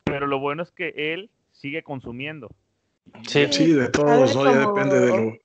[0.04, 2.50] pero lo bueno es que él sigue consumiendo.
[3.28, 4.46] Sí, sí, de todos, ¿no?
[4.46, 5.38] Ya depende de lo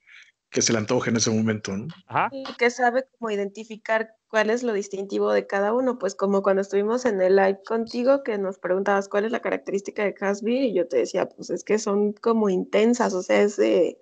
[0.51, 1.89] que se le antoje en ese momento, ¿no?
[2.07, 2.29] Ajá.
[2.33, 6.63] Y que sabe cómo identificar cuál es lo distintivo de cada uno, pues como cuando
[6.63, 10.75] estuvimos en el live contigo, que nos preguntabas cuál es la característica de Casby, y
[10.75, 13.99] yo te decía, pues es que son como intensas, o sea, es de,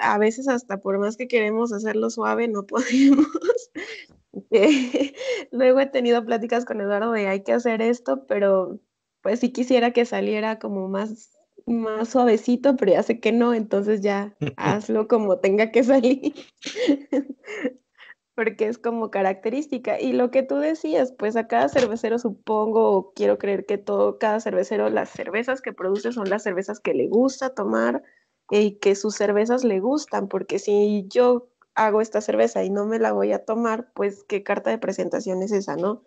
[0.00, 3.26] a veces hasta por más que queremos hacerlo suave, no podemos.
[5.50, 8.80] Luego he tenido pláticas con Eduardo de hay que hacer esto, pero
[9.22, 11.30] pues sí quisiera que saliera como más,
[11.66, 16.34] más suavecito, pero ya sé que no, entonces ya hazlo como tenga que salir.
[18.34, 20.00] Porque es como característica.
[20.00, 24.18] Y lo que tú decías, pues a cada cervecero supongo, o quiero creer que todo,
[24.18, 28.04] cada cervecero, las cervezas que produce son las cervezas que le gusta tomar
[28.50, 32.98] y que sus cervezas le gustan, porque si yo hago esta cerveza y no me
[32.98, 36.04] la voy a tomar, pues qué carta de presentación es esa, ¿no?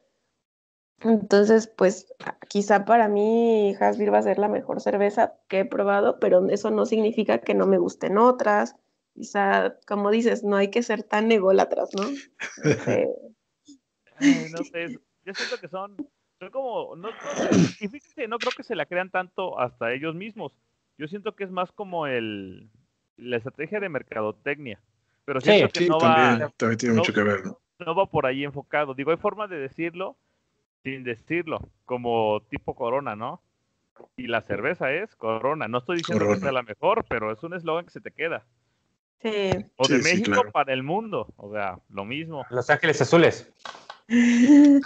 [1.03, 2.13] Entonces, pues
[2.47, 6.69] quizá para mí Hasbir va a ser la mejor cerveza que he probado, pero eso
[6.69, 8.75] no significa que no me gusten otras.
[9.13, 12.03] Quizá, como dices, no hay que ser tan ególatras, ¿no?
[12.63, 13.09] Este
[14.51, 15.97] no sé, yo siento que son,
[16.39, 17.09] son como, no,
[17.79, 20.53] y fíjense, no creo que se la crean tanto hasta ellos mismos.
[20.97, 22.69] Yo siento que es más como el,
[23.17, 24.79] la estrategia de mercadotecnia.
[25.25, 27.59] Pero siento que no también, va, también tiene mucho que ver, ¿no?
[27.79, 28.93] No va por ahí enfocado.
[28.93, 30.17] Digo, hay forma de decirlo,
[30.83, 33.41] sin decirlo, como tipo Corona, ¿no?
[34.17, 35.67] Y la cerveza es Corona.
[35.67, 38.45] No estoy diciendo que sea la mejor, pero es un eslogan que se te queda.
[39.21, 39.51] Sí.
[39.77, 41.27] O de México para el mundo.
[41.37, 42.45] O sea, lo mismo.
[42.49, 43.53] Los Ángeles Azules.
[44.07, 44.81] Sí,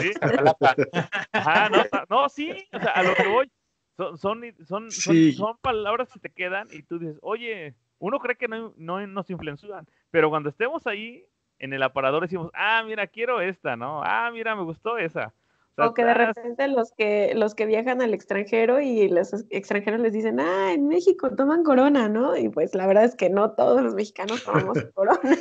[0.00, 0.12] sí.
[1.70, 3.50] no, no, sí, o sea, a lo que voy.
[3.96, 8.36] son, son, son, son, son palabras que te quedan y tú dices, oye, uno cree
[8.36, 11.24] que no, no nos influencian, pero cuando estemos ahí
[11.64, 14.02] en el aparador decimos, ah, mira, quiero esta, ¿no?
[14.04, 15.32] Ah, mira, me gustó esa.
[15.76, 20.12] O, que de repente los que los que viajan al extranjero y los extranjeros les
[20.12, 22.36] dicen, ah, en México toman corona, ¿no?
[22.36, 25.38] Y pues la verdad es que no todos los mexicanos tomamos corona.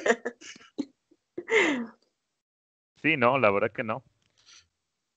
[3.01, 4.03] Sí, no, la verdad que no.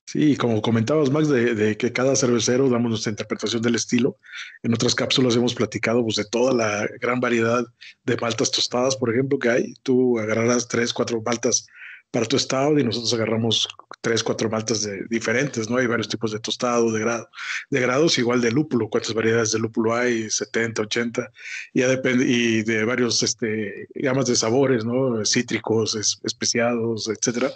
[0.07, 4.17] Sí, como comentabas, Max, de, que cada cervecero damos nuestra interpretación del estilo.
[4.63, 7.65] En otras cápsulas hemos platicado pues, de toda la gran variedad
[8.05, 9.73] de maltas tostadas, por ejemplo, que hay.
[9.83, 11.67] Tú agarrarás tres, cuatro maltas
[12.11, 13.67] para tu estado y nosotros agarramos
[14.01, 15.77] tres, cuatro maltas de, diferentes, ¿no?
[15.77, 17.29] Hay varios tipos de tostado, de grado,
[17.69, 21.29] de grados, igual de lúpulo, cuántas variedades de lúpulo hay, 70, 80,
[21.73, 25.23] y ya depende, y de varios, este, gamas de sabores, ¿no?
[25.25, 27.51] Cítricos, especiados, etcétera.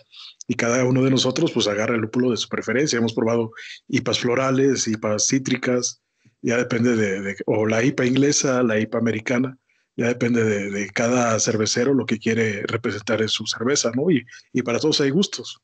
[0.47, 2.97] Y cada uno de nosotros, pues, agarra el lúpulo de su preferencia.
[2.97, 3.51] Hemos probado
[3.87, 6.01] IPAs florales, IPAs cítricas,
[6.41, 9.57] ya depende de, de o la IPA inglesa, la IPA americana
[9.95, 14.09] ya depende de, cada cervecero lo que quiere representar en su cerveza, ¿no?
[14.09, 15.61] Y, y para todos hay gustos.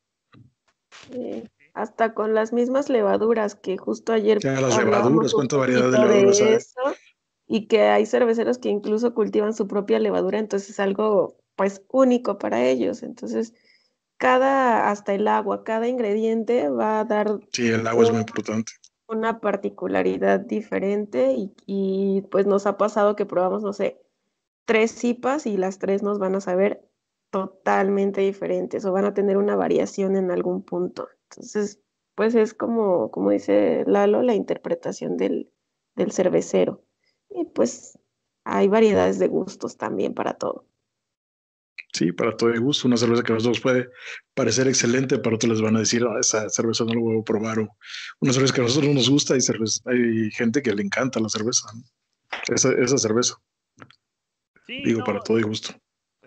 [1.73, 4.39] hasta con las mismas levaduras que justo ayer.
[4.39, 6.41] Ya, las levaduras, cuánta variedad de levaduras
[6.85, 6.93] hay.
[7.47, 12.37] y que hay cerveceros que incluso cultivan su propia levadura, entonces es algo pues único
[12.37, 13.03] para ellos.
[13.03, 13.53] Entonces,
[14.17, 17.39] cada, hasta el agua, cada ingrediente va a dar.
[17.53, 18.73] Sí, el agua es muy importante.
[19.07, 24.01] Una particularidad diferente y, y pues nos ha pasado que probamos, no sé,
[24.67, 26.85] tres cipas y las tres nos van a saber
[27.31, 31.07] totalmente diferentes o van a tener una variación en algún punto.
[31.29, 31.81] Entonces,
[32.15, 35.51] pues es como, como dice Lalo, la interpretación del,
[35.95, 36.83] del cervecero.
[37.29, 37.97] Y pues
[38.43, 40.67] hay variedades de gustos también para todo.
[41.93, 42.87] Sí, para todo el gusto.
[42.87, 43.89] Una cerveza que a nosotros puede
[44.33, 47.23] parecer excelente, para otros les van a decir, ah, esa cerveza no la voy a
[47.23, 47.59] probar.
[47.59, 47.77] O
[48.19, 49.39] una cerveza que a nosotros no nos gusta y
[49.85, 51.69] hay gente que le encanta la cerveza.
[52.49, 53.35] Esa, esa cerveza.
[54.67, 55.73] Digo, para todo y gusto.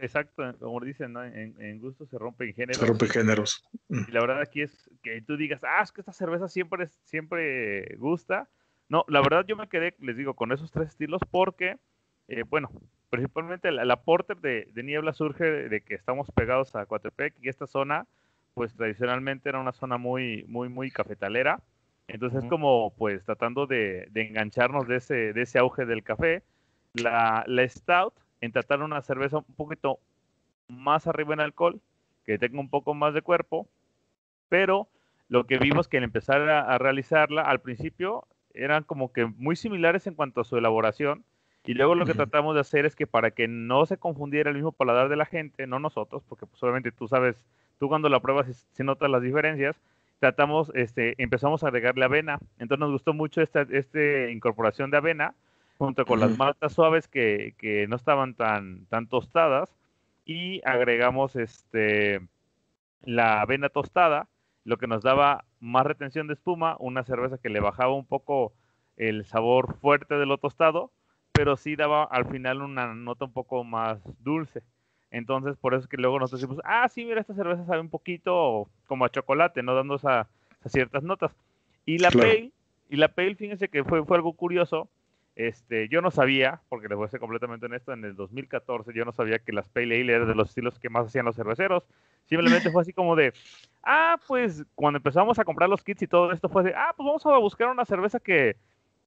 [0.00, 2.78] Exacto, como dicen, en, gusto se rompen géneros.
[2.78, 3.64] Se rompen géneros.
[3.88, 4.04] Mm.
[4.08, 7.96] Y la verdad aquí es que tú digas, ah, es que esta cerveza siempre, siempre
[7.98, 8.48] gusta.
[8.88, 11.76] No, la verdad yo me quedé, les digo, con esos tres estilos porque,
[12.28, 12.70] eh, bueno,
[13.10, 18.06] principalmente la, Porter de, Niebla surge de, que estamos pegados a Coatepec y esta zona,
[18.54, 21.62] pues tradicionalmente era una zona muy, muy, muy cafetalera.
[22.08, 26.42] Entonces, como pues tratando de, de, engancharnos de ese, de ese auge del café,
[26.94, 29.98] la, la Stout en tratar una cerveza un poquito
[30.68, 31.80] más arriba en alcohol,
[32.24, 33.66] que tenga un poco más de cuerpo,
[34.48, 34.88] pero
[35.28, 40.06] lo que vimos que al empezar a, realizarla, al principio eran como que muy similares
[40.06, 41.24] en cuanto a su elaboración,
[41.64, 44.56] y luego lo que tratamos de hacer es que para que no se confundiera el
[44.56, 47.44] mismo paladar de la gente, no nosotros, porque pues obviamente tú sabes,
[47.78, 49.76] tú cuando la pruebas si, notas las diferencias,
[50.20, 52.38] tratamos, este, empezamos a agregarle avena.
[52.58, 55.34] Entonces nos gustó mucho esta, esta incorporación de avena,
[55.80, 59.74] junto con las maltas suaves que, que, no estaban tan, tan tostadas
[60.26, 62.20] y agregamos este,
[63.02, 64.28] la avena tostada,
[64.64, 68.52] lo que nos daba más retención de espuma, una cerveza que le bajaba un poco
[68.98, 70.90] el sabor fuerte de lo tostado,
[71.32, 74.62] pero sí daba al final una nota un poco más dulce.
[75.10, 77.88] Entonces, por eso es que luego nosotros decimos, ah, sí, mira, esta cerveza sabe un
[77.88, 79.74] poquito como a chocolate, ¿no?
[79.74, 80.26] Dando esas
[80.66, 81.32] ciertas notas.
[81.86, 82.50] Y la pale,
[82.90, 84.90] y la pale, fíjense que fue, fue algo curioso,
[85.48, 89.06] este, yo no sabía, porque les voy a ser completamente honesto, en el 2014 yo
[89.06, 91.84] no sabía que las Pale Ale eran de los estilos que más hacían los cerveceros.
[92.26, 93.32] Simplemente fue así como de,
[93.82, 97.06] ah, pues cuando empezamos a comprar los kits y todo esto fue de, ah, pues
[97.06, 98.56] vamos a buscar una cerveza que,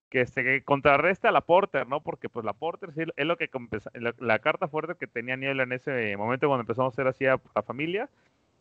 [0.10, 2.02] que, este, que contrarreste a la Porter, ¿no?
[2.02, 3.50] Porque pues la Porter sí, es lo que
[3.94, 7.26] la, la, carta fuerte que tenía Niebla en ese momento cuando empezamos a hacer así
[7.28, 8.10] a, a familia.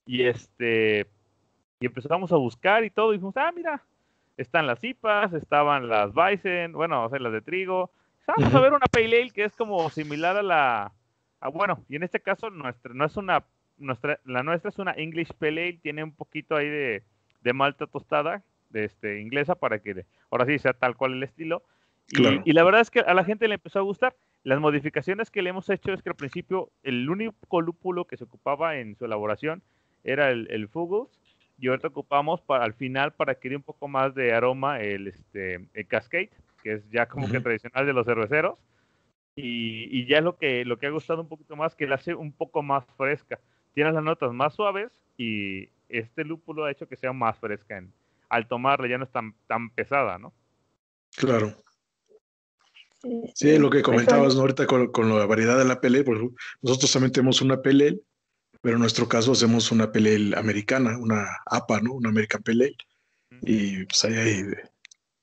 [0.05, 1.07] Y este,
[1.81, 3.83] y empezamos a buscar y todo, y dijimos, ah, mira,
[4.43, 7.91] están las IPAs, estaban las Bison, bueno, o sea, las de trigo.
[8.27, 10.93] Vamos a ver una Pale Ale que es como similar a la,
[11.51, 13.45] bueno, y en este caso nuestra, no es una,
[13.79, 17.03] nuestra, la nuestra es una English Pale Ale, tiene un poquito ahí de,
[17.43, 21.63] de malta tostada, de este, inglesa, para que ahora sí sea tal cual el estilo.
[22.09, 24.15] Y, la verdad es que a la gente le empezó a gustar.
[24.43, 28.25] Las modificaciones que le hemos hecho es que al principio el único lúpulo que se
[28.25, 29.63] ocupaba en su elaboración
[30.05, 31.22] era el, el Fuggles,
[31.59, 35.69] y ahorita ocupamos para al final para adquirir un poco más de aroma el, este,
[35.75, 36.31] el Cascade,
[36.63, 38.59] que es ya como que tradicional de los cerveceros.
[39.35, 41.95] Y, y, ya es lo que, lo que ha gustado un poquito más, que la
[41.95, 43.41] hace un poco más fresca.
[43.73, 47.79] Tiene las notas más suaves y este lúpulo ha hecho que sea más fresca.
[47.79, 47.93] En,
[48.29, 50.33] al tomarla ya no es tan, tan pesada, ¿no?
[51.17, 51.55] Claro.
[53.35, 56.21] Sí, lo que comentabas ahorita con, con, la variedad de la pele, pues
[56.61, 58.01] nosotros también tenemos una pele
[58.63, 61.95] pero en nuestro caso hacemos una pelea americana, una APA, ¿no?
[61.95, 62.75] Una American Pale
[63.43, 64.45] Y pues ahí hay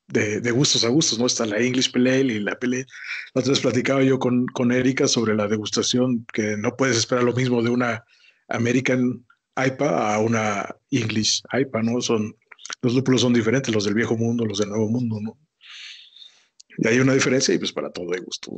[0.08, 1.26] de, gustos a gustos, ¿no?
[1.26, 2.86] Está la English Pale Ale y la Pale
[3.34, 7.24] La otra vez platicaba yo con, con Erika sobre la degustación, que no puedes esperar
[7.24, 8.04] lo mismo de una
[8.50, 9.26] American
[9.56, 12.02] IPA a una English IPA, ¿no?
[12.02, 12.36] Son,
[12.82, 15.40] los lúpulos son diferentes, los del viejo mundo, los del nuevo mundo, ¿no?
[16.78, 18.52] Y hay una diferencia y pues para todo hay gusto.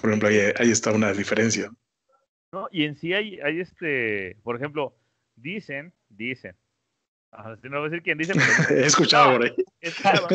[0.00, 1.70] Por ejemplo, ahí, ahí está una diferencia.
[2.56, 4.96] No, y en sí hay, hay este, por ejemplo,
[5.34, 6.56] dicen, dicen,
[7.62, 8.32] no voy a decir quién dice.
[8.70, 9.54] He escuchado por ahí.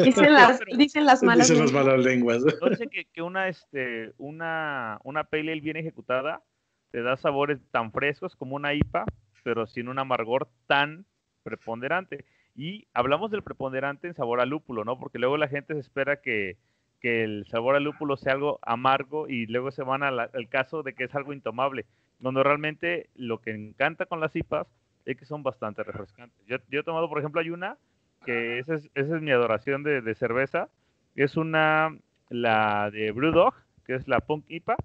[0.03, 1.73] Dicen las, dicen las malas dicen lenguas.
[1.73, 2.43] Las malas lenguas.
[2.61, 6.43] No dicen que, que, una, este, una, una pale ale bien ejecutada
[6.91, 9.05] te da sabores tan frescos como una IPA,
[9.43, 11.07] pero sin un amargor tan
[11.41, 12.25] preponderante.
[12.53, 14.99] Y hablamos del preponderante en sabor a lúpulo, ¿no?
[14.99, 16.57] Porque luego la gente se espera que,
[17.01, 20.93] que el sabor al lúpulo sea algo amargo y luego se van al, caso de
[20.93, 21.85] que es algo intomable,
[22.21, 24.67] cuando realmente lo que encanta con las IPAs
[25.05, 26.37] es que son bastante refrescantes.
[26.45, 27.77] Yo, he tomado, por ejemplo, hay una
[28.25, 30.69] que esa es, esa es mi adoración de, cerveza,
[31.15, 31.97] es una,
[32.29, 34.75] la de Brewdog, que es la Punk IPA,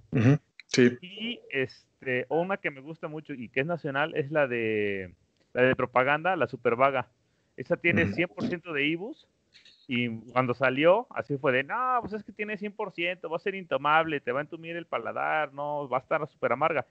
[0.68, 0.96] sí.
[1.02, 5.14] y este, una que me gusta mucho y que es nacional es la de,
[5.52, 7.08] la de propaganda, la Super Vaga.
[7.58, 9.26] Esa tiene 100% de IBUs
[9.86, 13.54] y cuando salió, así fue de, no, pues es que tiene 100%, va a ser
[13.54, 16.86] intomable, te va a entumir el paladar, no, va a estar súper amarga.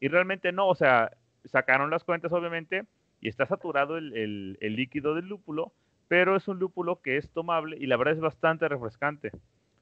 [0.00, 1.10] Y realmente no, o sea,
[1.44, 2.84] sacaron las cuentas obviamente
[3.20, 5.72] y está saturado el, líquido del lúpulo,
[6.06, 9.32] pero es un lúpulo que es tomable y la verdad es bastante refrescante.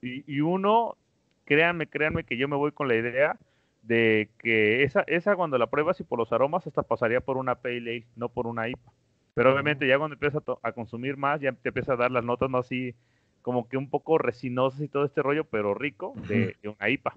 [0.02, 0.96] Y, uno,
[1.44, 3.38] créanme, créanme que yo me voy con la idea
[3.82, 7.56] de que esa, esa cuando la pruebas y por los aromas hasta pasaría por una
[7.56, 8.92] pale ale, no por una IPA.
[9.34, 12.48] Pero obviamente ya cuando empiezas a, consumir más, ya te empieza a dar las notas
[12.48, 12.94] más así,
[13.42, 17.14] como que un poco resinosas y todo este rollo, pero rico de, una IPA.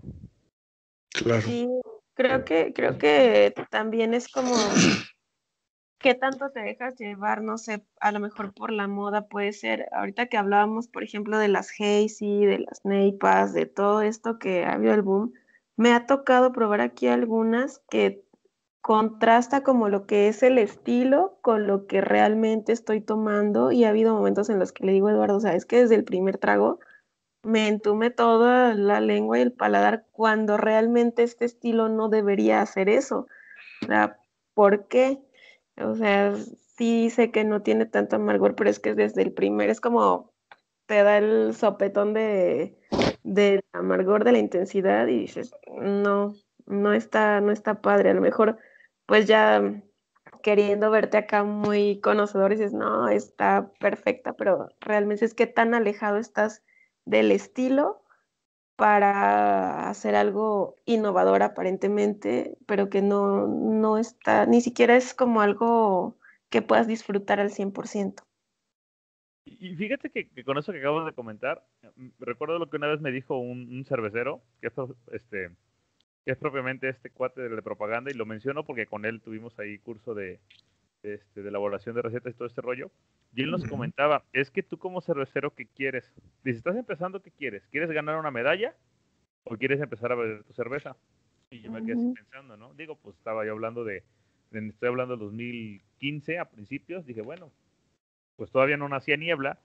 [1.11, 1.41] Claro.
[1.41, 1.67] Sí,
[2.19, 4.53] creo que, creo que también es como
[5.99, 9.87] qué tanto te dejas llevar, no sé, a lo mejor por la moda puede ser,
[9.93, 14.65] ahorita que hablábamos, por ejemplo, de las Hazy, de las Neipas, de todo esto que
[14.65, 15.33] ha habido el boom,
[15.77, 18.21] me ha tocado probar aquí algunas que
[18.81, 23.89] contrasta como lo que es el estilo con lo que realmente estoy tomando y ha
[23.89, 26.79] habido momentos en los que le digo a Eduardo, sabes que desde el primer trago
[27.43, 32.89] me entume toda la lengua y el paladar cuando realmente este estilo no debería hacer
[32.89, 33.27] eso.
[34.53, 35.19] ¿por qué?
[35.77, 36.35] O sea,
[36.77, 40.31] sí sé que no tiene tanto amargor, pero es que desde el primer es como
[40.85, 42.75] te da el sopetón de
[43.73, 46.33] amargor de la intensidad y dices, no,
[46.65, 48.09] no está, no está padre.
[48.09, 48.57] A lo mejor
[49.09, 49.81] pues ya
[50.43, 56.17] queriendo verte acá muy conocedor, dices, no, está perfecta, pero realmente es que tan alejado
[56.17, 56.63] estás
[57.09, 58.03] del estilo
[58.75, 66.17] para hacer algo innovador aparentemente, pero que no, no está, ni siquiera es como algo
[66.49, 68.23] que puedas disfrutar al 100%.
[69.45, 71.65] Y fíjate que, con eso que acabas de comentar,
[72.19, 75.49] recuerdo lo que una vez me dijo un, cervecero, que esto, este,
[76.23, 79.79] que es propiamente este cuate de, propaganda, y lo menciono porque con él tuvimos ahí
[79.79, 80.39] curso de,
[81.01, 82.91] este, de elaboración de recetas y todo este rollo.
[83.33, 86.11] Y él nos comentaba, es que tú como cervecero, ¿qué quieres?
[86.43, 87.67] Dice, estás empezando, ¿qué quieres?
[87.67, 88.75] ¿Quieres ganar una medalla
[89.43, 90.95] o quieres empezar a beber tu cerveza?
[91.51, 92.73] Y yo me quedé pensando, ¿no?
[92.73, 94.03] Digo, pues estaba yo hablando de,
[94.51, 97.51] estoy hablando de 2015 a principios, dije, bueno,
[98.35, 99.59] pues todavía no nacía niebla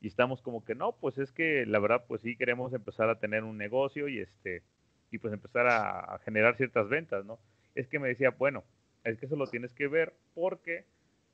[0.00, 3.18] y estamos como que no, pues es que la verdad, pues sí queremos empezar a
[3.18, 4.62] tener un negocio y este,
[5.10, 7.38] y pues empezar a, generar ciertas ventas, ¿no?
[7.74, 8.64] Es que me decía, bueno,
[9.04, 10.84] es que eso lo tienes que ver porque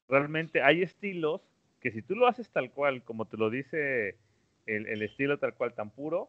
[0.09, 1.43] realmente hay estilos
[1.87, 4.17] que si tú lo haces tal cual, como te lo dice
[4.67, 6.29] el, estilo tal cual, tan puro,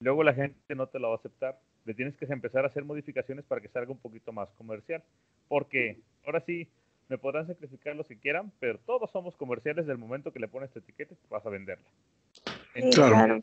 [0.00, 1.58] luego la gente no te lo va a aceptar.
[1.86, 5.02] Le tienes que empezar a hacer modificaciones para que salga un poquito más comercial.
[5.48, 6.68] Porque ahora sí,
[7.08, 10.70] me podrán sacrificar los que quieran, pero todos somos comerciales del momento que le pones
[10.72, 11.88] tu etiqueta y vas a venderla.
[12.92, 13.40] claro.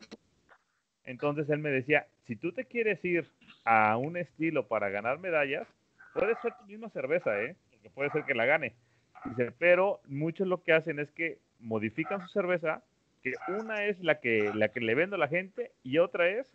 [1.02, 3.28] Entonces él me decía, si tú te quieres ir
[3.64, 5.66] a un estilo para ganar medallas,
[6.14, 7.56] puede ser tu misma cerveza, ¿eh?
[7.72, 8.76] Porque puede ser que la gane.
[9.24, 12.82] Dice, pero muchos lo que hacen es que modifican su cerveza,
[13.22, 16.46] que una es la que, la que le vendo a la gente y otra es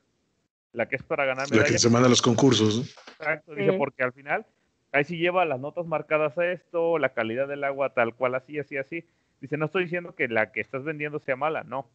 [0.73, 1.69] la que es para ganar medallas.
[1.69, 2.95] La que se manda a los concursos.
[3.19, 4.45] Exacto, dice, porque al final
[4.91, 8.59] ahí sí lleva las notas marcadas a esto, la calidad del agua tal cual, así,
[8.59, 9.05] así, así.
[9.41, 11.89] Dice, no estoy diciendo que la que estás vendiendo sea mala, no.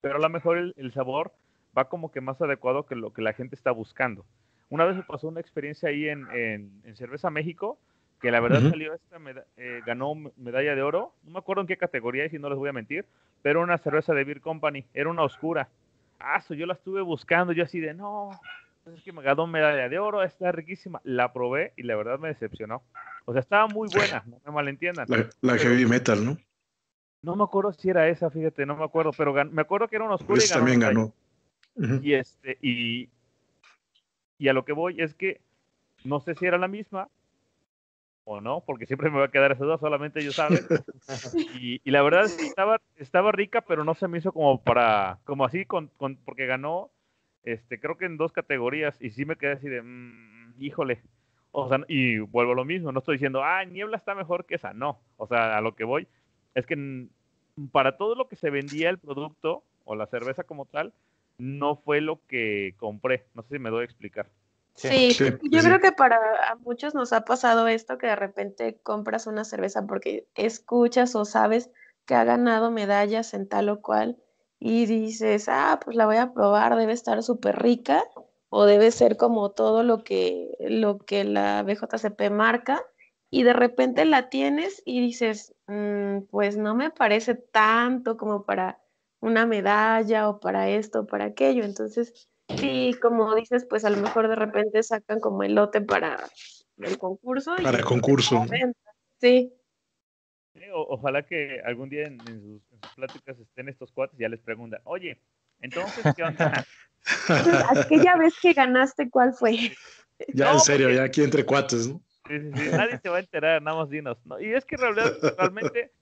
[0.00, 1.32] Pero a lo mejor el sabor
[1.76, 4.24] va como que más adecuado que lo que la gente está buscando.
[4.70, 7.78] Una vez me pasó una experiencia ahí en, en, Cerveza México,
[8.20, 9.18] que la verdad salió esta,
[9.56, 12.58] eh, ganó medalla de oro, no me acuerdo en qué categoría, y si no les
[12.58, 13.04] voy a mentir,
[13.42, 15.68] pero una cerveza de Beer Company, era una oscura.
[16.18, 18.30] Ah, yo la estuve buscando, yo así de, no,
[18.94, 21.00] es que me ganó medalla de oro, está riquísima.
[21.04, 22.82] La probé y la verdad me decepcionó.
[23.24, 25.06] O sea, estaba muy buena, no me malentiendan.
[25.40, 26.38] La, heavy metal, ¿no?
[27.22, 30.04] No me acuerdo si era esa, fíjate, no me acuerdo, pero me acuerdo que era
[30.04, 31.12] una oscura Pues también ganó.
[32.02, 33.08] Y este, y,
[34.38, 35.40] y a lo que voy es que
[36.04, 37.08] no sé si era la misma
[38.30, 40.60] o no, porque siempre me va a quedar esa duda, solamente ellos saben.
[41.62, 44.62] y, y, la verdad es que estaba, estaba rica, pero no se me hizo como
[44.62, 46.90] para, como así, con, con, porque ganó,
[47.42, 51.00] este, creo que en dos categorías, y sí me quedé así de, mmm, híjole.
[51.52, 54.56] O sea, y vuelvo a lo mismo, no estoy diciendo, ah, Niebla está mejor que
[54.56, 55.00] esa, no.
[55.16, 56.06] O sea, a lo que voy
[56.54, 57.08] es que
[57.72, 60.92] para todo lo que se vendía el producto o la cerveza como tal,
[61.38, 63.24] no fue lo que compré.
[63.34, 64.28] No sé si me doy a explicar.
[64.78, 66.20] Sí, sí, yo creo que para
[66.60, 71.70] muchos nos ha pasado esto que de repente compras una cerveza porque escuchas o sabes
[72.06, 74.18] que ha ganado medallas en tal o cual
[74.60, 78.04] y dices, ah, pues la voy a probar, debe estar súper rica
[78.50, 82.84] o debe ser como todo lo que, lo que la BJCP marca
[83.30, 88.80] y de repente la tienes y dices, mm, pues no me parece tanto como para
[89.20, 91.64] una medalla o para esto o para aquello.
[91.64, 96.18] Entonces, sí, como dices, pues a lo mejor de repente sacan como el lote para
[96.78, 97.56] el concurso.
[97.62, 98.44] Para el concurso.
[99.20, 99.52] Sí.
[100.72, 102.62] ojalá que algún día en, sus,
[102.94, 105.20] pláticas estén estos cuates y ya les preguntan, oye,
[105.60, 106.64] entonces, ¿qué onda?
[107.70, 109.72] Aquella vez que ganaste, ¿cuál fue?
[110.34, 112.00] Ya, en serio, ya aquí entre cuates, ¿no?
[112.28, 114.18] Sí, sí, sí, nadie te va a enterar, nada más dinos.
[114.40, 115.92] Y es que realmente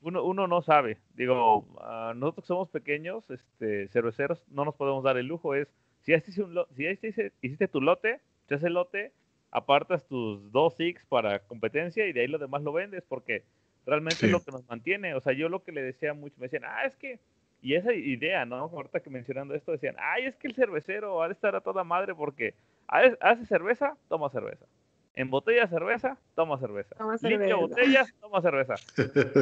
[0.00, 0.98] uno, uno no sabe.
[1.14, 5.54] Digo, uh, nosotros somos pequeños, este, cerveceros, no nos podemos dar el lujo.
[5.54, 5.68] Es,
[6.02, 9.12] si hiciste, un si hiciste, hiciste tu lote, echas el lote,
[9.50, 13.42] apartas tus dos six para competencia y de ahí lo demás lo vendes porque
[13.86, 15.14] realmente es lo que nos mantiene.
[15.14, 17.18] O sea, yo lo que le decía mucho, me decían, ah, es que,
[17.62, 18.56] y esa idea, ¿no?
[18.56, 21.84] Ahorita que mencionando esto, decían, ay, es que el cervecero ha de estar a toda
[21.84, 22.54] madre porque
[22.86, 24.66] hace cerveza, toma cerveza
[25.14, 26.94] en botella cerveza, toma cerveza.
[26.96, 28.74] Toma Limpia botellas, toma cerveza.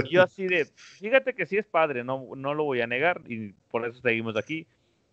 [0.04, 3.20] Y yo así de, fíjate que sí es padre, no, no lo voy a negar
[3.28, 4.66] y por eso seguimos aquí.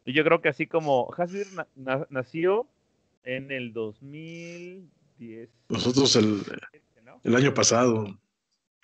[0.05, 1.47] Y yo creo que así como Hasbir
[2.09, 2.67] nació
[3.23, 5.49] en el 2010.
[5.69, 6.43] Nosotros el,
[7.23, 8.07] el año pasado.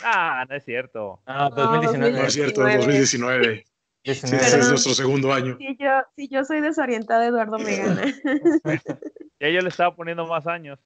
[0.04, 1.22] Ah, no es cierto.
[1.28, 2.12] Ah, 2019.
[2.12, 3.64] No es cierto, 2019.
[4.04, 5.58] Sí, ese es nuestro segundo año.
[5.60, 8.02] Si yo, si yo soy desorientada, Eduardo me gana.
[9.40, 10.80] ya yo le estaba poniendo más años.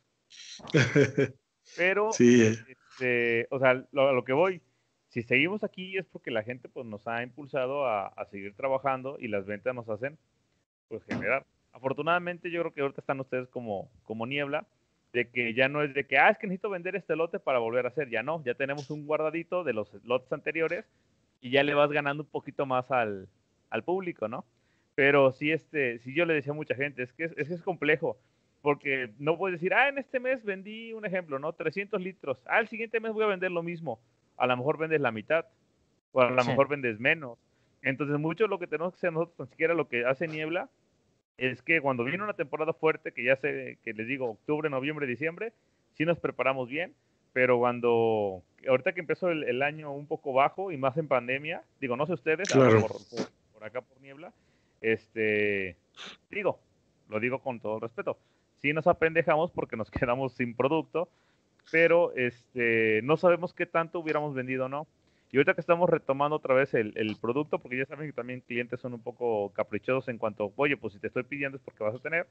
[1.78, 2.44] Pero, sí.
[2.44, 4.62] este, o sea, lo, a lo que voy,
[5.16, 9.30] si seguimos aquí es porque la gente pues nos ha impulsado a, seguir trabajando y
[9.30, 10.18] las ventas nos hacen
[10.90, 11.46] pues generar.
[11.72, 14.66] Afortunadamente yo creo que ahorita están ustedes como, como niebla,
[15.14, 17.60] de que ya no es de que, ah, es que necesito vender este lote para
[17.60, 20.84] volver a hacer, ya no, ya tenemos un guardadito de los lotes anteriores
[21.40, 23.30] y ya le vas ganando un poquito más al,
[23.70, 24.44] al público, ¿no?
[24.96, 27.62] Pero sí, este, sí yo le decía a mucha gente, es que es, es, es
[27.62, 28.18] complejo
[28.62, 31.54] porque no puedes decir, ah, en este mes vendí un ejemplo, ¿no?
[31.54, 32.38] 300 litros.
[32.48, 34.02] Ah, el siguiente mes voy a vender lo mismo.
[34.38, 35.46] A lo mejor vendes la mitad,
[36.12, 37.38] o a lo mejor vendes menos.
[37.82, 40.70] Entonces, mucho lo que tenemos que hacer nosotros, ni siquiera lo que hace Niebla,
[41.38, 45.06] es que cuando viene una temporada fuerte, que ya sé, que les digo, octubre, noviembre,
[45.06, 45.54] diciembre,
[45.94, 46.94] sí nos preparamos bien,
[47.34, 51.98] pero cuando, ahorita que empezó el, año un poco bajo y más en pandemia, digo,
[51.98, 52.82] no sé ustedes, claro.
[52.82, 54.32] por, por, por acá por Niebla,
[54.82, 55.76] este,
[56.30, 56.60] digo,
[57.10, 58.18] lo digo con todo respeto,
[58.62, 61.10] sí nos apendejamos porque nos quedamos sin producto,
[61.72, 64.88] pero este, no sabemos qué tanto hubiéramos vendido o no.
[65.32, 68.42] Y ahorita que estamos retomando otra vez el, el, producto, porque ya saben que también
[68.42, 71.84] clientes son un poco caprichosos en cuanto, oye, pues si te estoy pidiendo es porque
[71.84, 72.28] vas a tener.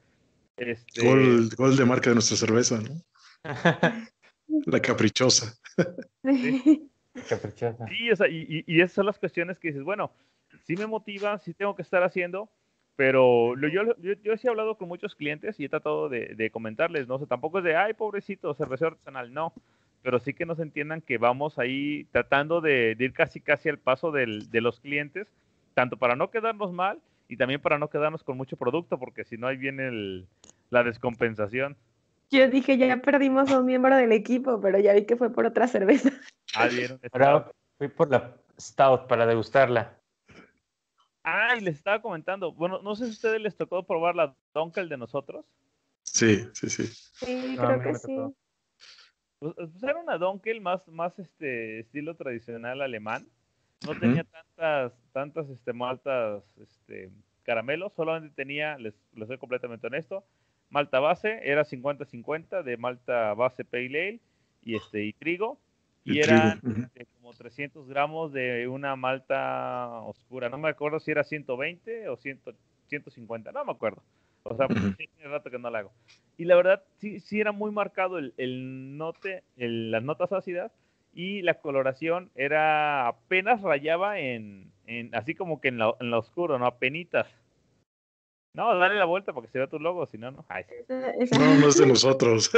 [0.57, 1.05] Este...
[1.05, 3.01] Gol, gol de marca de nuestra cerveza, ¿no?
[4.65, 5.53] La caprichosa.
[6.23, 6.89] Sí.
[7.29, 7.85] Caprichosa.
[7.87, 10.11] Sí, o sea, y, y, y esas son las cuestiones que dices, bueno,
[10.63, 12.49] sí me motiva, sí tengo que estar haciendo,
[12.95, 16.35] pero lo, yo, yo, yo, sí he hablado con muchos clientes y he tratado de,
[16.35, 19.53] de, comentarles, no sé, tampoco es de, ay, pobrecito, cervecero artesanal, no,
[20.01, 23.79] pero sí que nos entiendan que vamos ahí tratando de, de ir casi casi al
[23.79, 25.27] paso del, de los clientes,
[25.73, 29.37] tanto para no quedarnos mal y también para no quedarnos con mucho producto, porque si
[29.37, 30.27] no ahí viene el,
[30.69, 31.75] la descompensación.
[32.31, 35.45] Yo dije, ya perdimos a un miembro del equipo, pero ya vi que fue por
[35.45, 36.11] otra cerveza.
[36.55, 36.99] Ah, bien.
[37.11, 39.97] Ahora fui por la Stout para degustarla.
[41.27, 44.35] Ah, y les estaba comentando, bueno, no sé si a ustedes les tocó probar la
[44.53, 45.43] Dunkel de nosotros.
[46.03, 46.85] Sí, sí, sí.
[46.85, 48.15] Sí, creo que sí.
[49.39, 53.27] Pues, pues, era una Dunkel más, más este estilo tradicional alemán.
[53.83, 53.99] No uh -huh.
[53.99, 57.09] tenía tantas, tantas este, maltas este,
[57.41, 60.23] caramelos, solamente tenía, les, les soy completamente honesto,
[60.69, 64.19] malta base, era 50-50 de malta base pale ale
[64.61, 65.59] y, este, y trigo
[66.05, 70.49] y eran este, como 300 gramos de una malta oscura.
[70.49, 72.41] No me acuerdo si era 120 o 100,
[72.87, 74.03] 150, no me acuerdo.
[74.43, 75.91] O sea, pues, tiene rato que no la hago.
[76.37, 80.71] Y la verdad, sí, sí era muy marcado el, el note, el, las notas ácidas
[81.15, 86.19] y la coloración era apenas rayaba en, en así como que en lo, en lo
[86.19, 86.67] oscuro, ¿no?
[86.67, 87.27] Apenitas.
[88.53, 90.45] No, dale la vuelta porque se vea tu logo, si no, no.
[90.47, 92.51] Ay, No, no es de nosotros.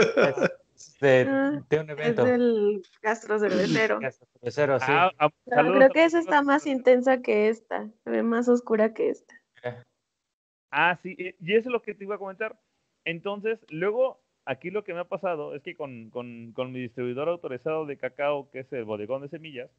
[0.77, 2.23] Es de, Ah, de un es evento.
[2.25, 3.99] del gastro cervecero.
[3.99, 4.85] Cervecero, sí.
[4.91, 8.93] Ah, ah, saludos creo que esa está más intensa que esta, se ve más oscura
[8.93, 9.33] que esta.
[10.69, 12.59] Ah, sí, y- y eso es lo que te iba a comentar.
[13.05, 17.29] Entonces, luego, aquí lo que me ha pasado es que con, con, con mi distribuidor
[17.29, 19.71] autorizado de cacao, que es el bodegón de semillas,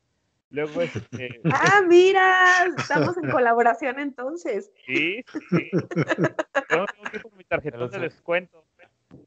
[0.51, 4.73] luego este, Ah, mira, estamos en colaboración entonces.
[4.85, 5.71] sí, sí, sí.
[6.71, 8.65] Yo tengo que ir con mi tarjetón de descuento.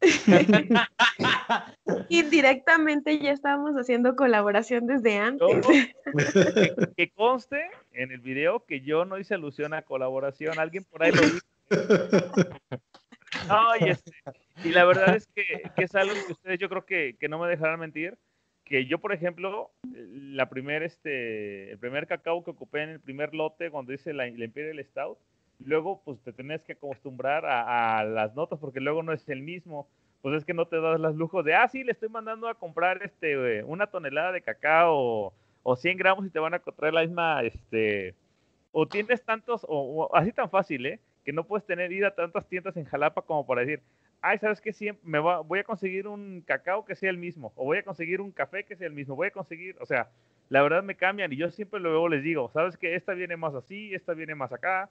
[2.10, 5.66] Indirectamente ya estábamos haciendo colaboración desde antes.
[5.66, 5.94] que,
[6.96, 11.12] que conste en el video que yo no hice alusión a colaboración, alguien por ahí
[11.12, 11.40] lo dijo.
[13.48, 14.12] No, y, este,
[14.64, 17.40] y la verdad es que, que es algo que ustedes yo creo que, que no
[17.40, 18.18] me dejarán mentir,
[18.66, 23.34] que yo, por ejemplo, la primer, este, el primer cacao que ocupé en el primer
[23.34, 25.18] lote cuando hice la, la Imperial Stout,
[25.66, 29.42] luego pues te tenés que acostumbrar a, a las notas porque luego no es el
[29.42, 29.88] mismo.
[30.22, 32.54] Pues es que no te das las lujos de, ah, sí, le estoy mandando a
[32.54, 35.34] comprar este, eh, una tonelada de cacao o,
[35.64, 38.14] o 100 gramos y te van a traer la misma, este,
[38.72, 41.00] o tienes tantos, o, o así tan fácil, ¿eh?
[41.26, 43.82] Que no puedes tener ir a tantas tiendas en Jalapa como para decir,
[44.22, 44.74] ay, ¿sabes qué?
[44.74, 47.84] Siempre me va, voy a conseguir un cacao que sea el mismo, o voy a
[47.84, 50.10] conseguir un café que sea el mismo, voy a conseguir, o sea,
[50.50, 52.96] la verdad me cambian y yo siempre luego les digo, ¿sabes qué?
[52.96, 54.90] Esta viene más así, esta viene más acá,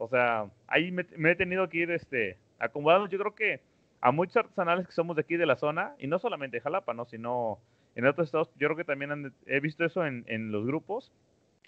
[0.00, 3.60] o sea, ahí me, me he tenido que ir, este, acomodando, yo creo que
[4.00, 6.94] a muchos artesanales que somos de aquí de la zona, y no solamente de Jalapa,
[6.94, 7.04] ¿no?
[7.04, 7.58] Sino
[7.94, 11.12] en otros estados, yo creo que también han- he visto eso en, en los grupos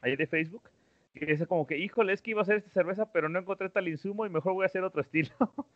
[0.01, 0.63] ahí de Facebook,
[1.15, 3.69] que es como que, híjole, es que iba a hacer esta cerveza, pero no encontré
[3.69, 5.31] tal insumo y mejor voy a hacer otro estilo.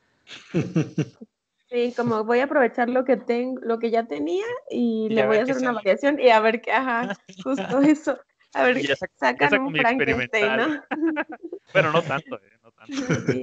[1.69, 5.27] Sí, como voy a aprovechar lo que tengo, lo que ya tenía y, Y le
[5.27, 5.77] voy a hacer una sale.
[5.79, 8.19] variación y a ver qué, ajá, justo eso.
[8.57, 10.83] A ver, ya sac- sacan un Frankenstein, ¿no?
[11.73, 12.59] pero no tanto, ¿eh?
[12.63, 12.95] No tanto.
[13.27, 13.43] Sí.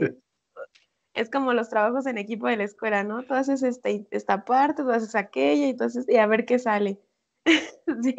[1.13, 3.21] Es como los trabajos en equipo de la escuela, ¿no?
[3.23, 6.99] Tú haces este, esta parte, tú haces aquella, y entonces, y a ver qué sale.
[8.01, 8.15] Sí.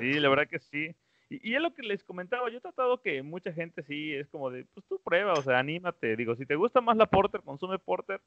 [0.00, 0.94] Sí, la verdad que sí.
[1.28, 4.28] Y, y es lo que les comentaba, yo he tratado que mucha gente sí es
[4.28, 6.16] como de, pues tú prueba, o sea, anímate.
[6.16, 8.20] Digo, si te gusta más la porter, consume porter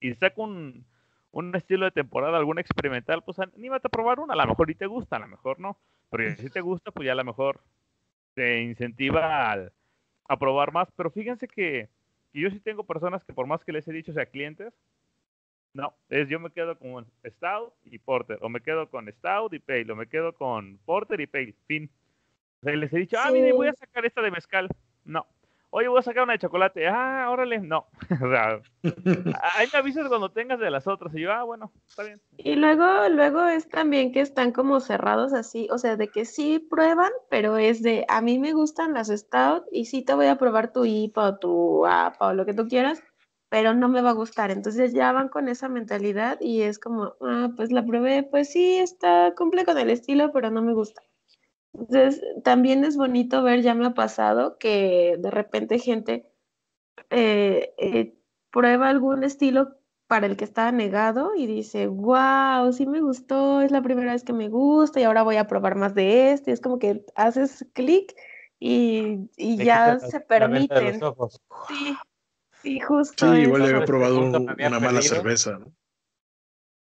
[0.00, 0.84] y saca un,
[1.34, 4.34] un estilo de temporada, alguna experimental, pues anímate a probar una.
[4.34, 5.76] A lo mejor y te gusta, a lo mejor no.
[6.10, 7.60] Pero si te gusta, pues ya a lo mejor
[8.34, 9.72] te incentiva al-
[10.28, 10.88] a probar más.
[10.92, 11.88] Pero fíjense que,
[12.32, 14.72] que yo sí tengo personas que por más que les he dicho, o sea, clientes,
[15.72, 19.58] no, es yo me quedo con Stout y Porter, o me quedo con Stout y
[19.58, 21.90] Pale, o me quedo con Porter y Pale, fin.
[22.62, 23.78] O sea, les he dicho, ah, mire, voy a Sí.
[23.80, 24.68] sacar esta de mezcal.
[25.04, 25.26] No.
[25.76, 26.86] Oye, voy a sacar una de chocolate.
[26.86, 27.88] Ah, órale, no.
[28.22, 28.60] o sea,
[29.56, 31.12] ahí me avisas cuando tengas de las otras.
[31.16, 32.20] Y yo, ah, bueno, está bien.
[32.36, 36.60] Y luego, luego es también que están como cerrados así, o sea, de que sí
[36.60, 40.38] prueban, pero es de, a mí me gustan las Stout y sí te voy a
[40.38, 43.02] probar tu IPA o tu APA o lo que tú quieras,
[43.48, 44.52] pero no me va a gustar.
[44.52, 48.78] Entonces ya van con esa mentalidad y es como, ah, pues la probé, pues sí,
[48.78, 51.02] está, cumple con el estilo, pero no me gusta.
[51.74, 56.26] Entonces también es bonito ver, ya me ha pasado, que de repente gente
[57.10, 58.14] eh, eh,
[58.50, 63.70] prueba algún estilo para el que estaba negado y dice, wow, sí me gustó, es
[63.70, 66.52] la primera vez que me gusta y ahora voy a probar más de este.
[66.52, 68.14] Es como que haces clic
[68.60, 71.00] y, y ya se permiten.
[71.68, 71.96] Sí,
[72.62, 73.70] sí, justo Sí, igual eso.
[73.70, 75.58] he Pues, probado un- había una mala cerveza.
[75.58, 75.72] ¿no?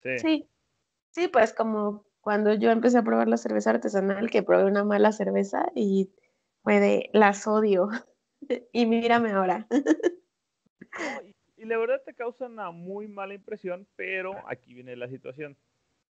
[0.03, 0.19] Sí.
[0.19, 0.49] Sí,
[1.11, 5.13] sí, pues como cuando yo empecé a probar la cerveza artesanal, que probé una mala
[5.13, 6.11] cerveza y
[6.63, 7.89] fue de las odio.
[8.73, 9.67] Y mírame ahora.
[10.99, 15.09] No, y, y la verdad te causa una muy mala impresión, pero aquí viene la
[15.09, 15.57] situación,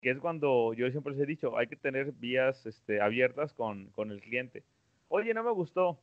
[0.02, 3.90] que es cuando yo siempre les he dicho, hay que tener vías este, abiertas con,
[3.92, 4.64] con el cliente.
[5.08, 6.00] Oye, no me gustó.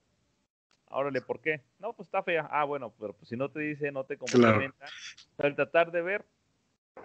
[0.89, 1.63] Órale, ¿por qué?
[1.79, 2.49] No, pues está fea.
[2.51, 4.87] Ah, bueno, pero pues si no te dice, no te complementa.
[5.37, 6.25] Pero el tratar de ver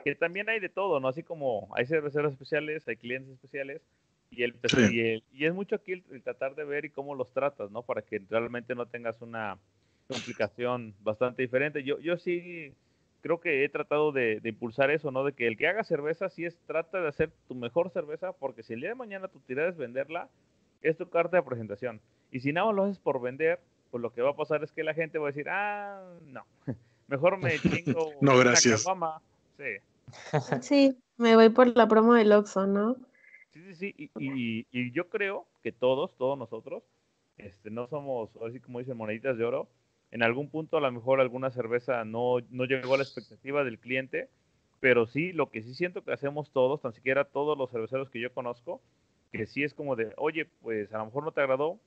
[0.03, 1.07] que también hay de todo, ¿no?
[1.07, 3.81] Así como hay cerveceros especiales, hay clientes especiales,
[4.29, 4.77] y, el, Sí.
[4.93, 7.69] y, el- y es mucho aquí el, el tratar de ver y cómo los tratas,
[7.71, 7.83] ¿no?
[7.83, 9.59] Para que realmente no tengas una
[10.07, 11.83] complicación bastante diferente.
[11.83, 12.73] Yo, yo sí
[13.21, 15.23] creo que he tratado de, de impulsar eso, ¿no?
[15.23, 18.63] De que el que haga cerveza sí es, trata de hacer tu mejor cerveza, porque
[18.63, 20.29] si el día de mañana tu tirada es venderla,
[20.81, 22.01] es tu carta de presentación.
[22.31, 23.59] Y si nada más lo haces por vender,
[23.91, 26.45] pues lo que va a pasar es que la gente va a decir, ah, no,
[27.07, 28.83] mejor me chingo No, una gracias.
[28.83, 29.21] caguama".
[29.61, 29.77] Sí.
[30.61, 32.95] Sí, me voy por la promo del Oxxo, ¿no?
[33.53, 33.95] Sí, sí, sí.
[33.97, 36.83] Y, y- y yo creo que todos, todos nosotros,
[37.37, 39.67] este, no somos, así como dicen, moneditas de oro.
[40.11, 43.79] En algún punto, a lo mejor alguna cerveza no, no llegó a la expectativa del
[43.79, 44.29] cliente,
[44.79, 48.19] pero sí, lo que sí siento que hacemos todos, tan siquiera todos los cerveceros que
[48.19, 48.81] yo conozco,
[49.31, 51.79] que sí es como de, oye, pues a lo mejor no te agradó,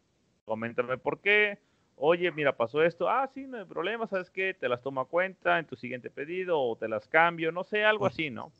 [0.45, 1.59] coméntame por qué,
[1.97, 4.55] oye, mira, pasó esto, ah, sí, no hay problema, ¿sabes qué?
[4.55, 7.85] Te las tomo a cuenta en tu siguiente pedido o te las cambio, no sé,
[7.85, 8.53] algo así, ¿no?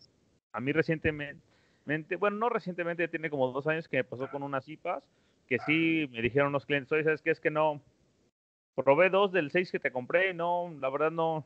[0.53, 4.69] A mí recientemente, bueno, no recientemente, tiene como dos años que me pasó con unas
[4.69, 5.05] IPAs,
[5.49, 7.31] que sí me dijeron unos clientes, oye, ¿sabes qué?
[7.31, 7.81] Es que no,
[8.75, 11.45] probé dos del seis que te compré, no, la verdad no,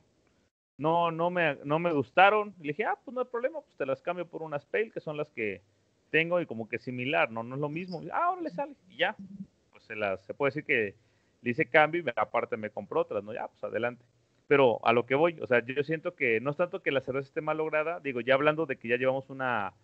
[0.78, 2.54] no, no me, no me gustaron.
[2.60, 5.00] Le dije, ah, pues no hay problema, pues te las cambio por unas Pale, que
[5.00, 5.60] son las que
[6.10, 7.42] tengo y como que similar, ¿no?
[7.42, 8.00] No es lo mismo.
[8.12, 9.16] Ah, ahora le sale, y ya.
[9.72, 10.94] Pues se las, se puede decir que
[11.42, 13.32] le hice cambio y aparte me compró otras, ¿no?
[13.32, 14.04] Ya, pues adelante.
[14.46, 17.02] Pero a lo que voy, o sea, yo siento que no es tanto que la
[17.02, 19.74] cerveza esté mal lograda, digo, ya hablando de que ya llevamos una,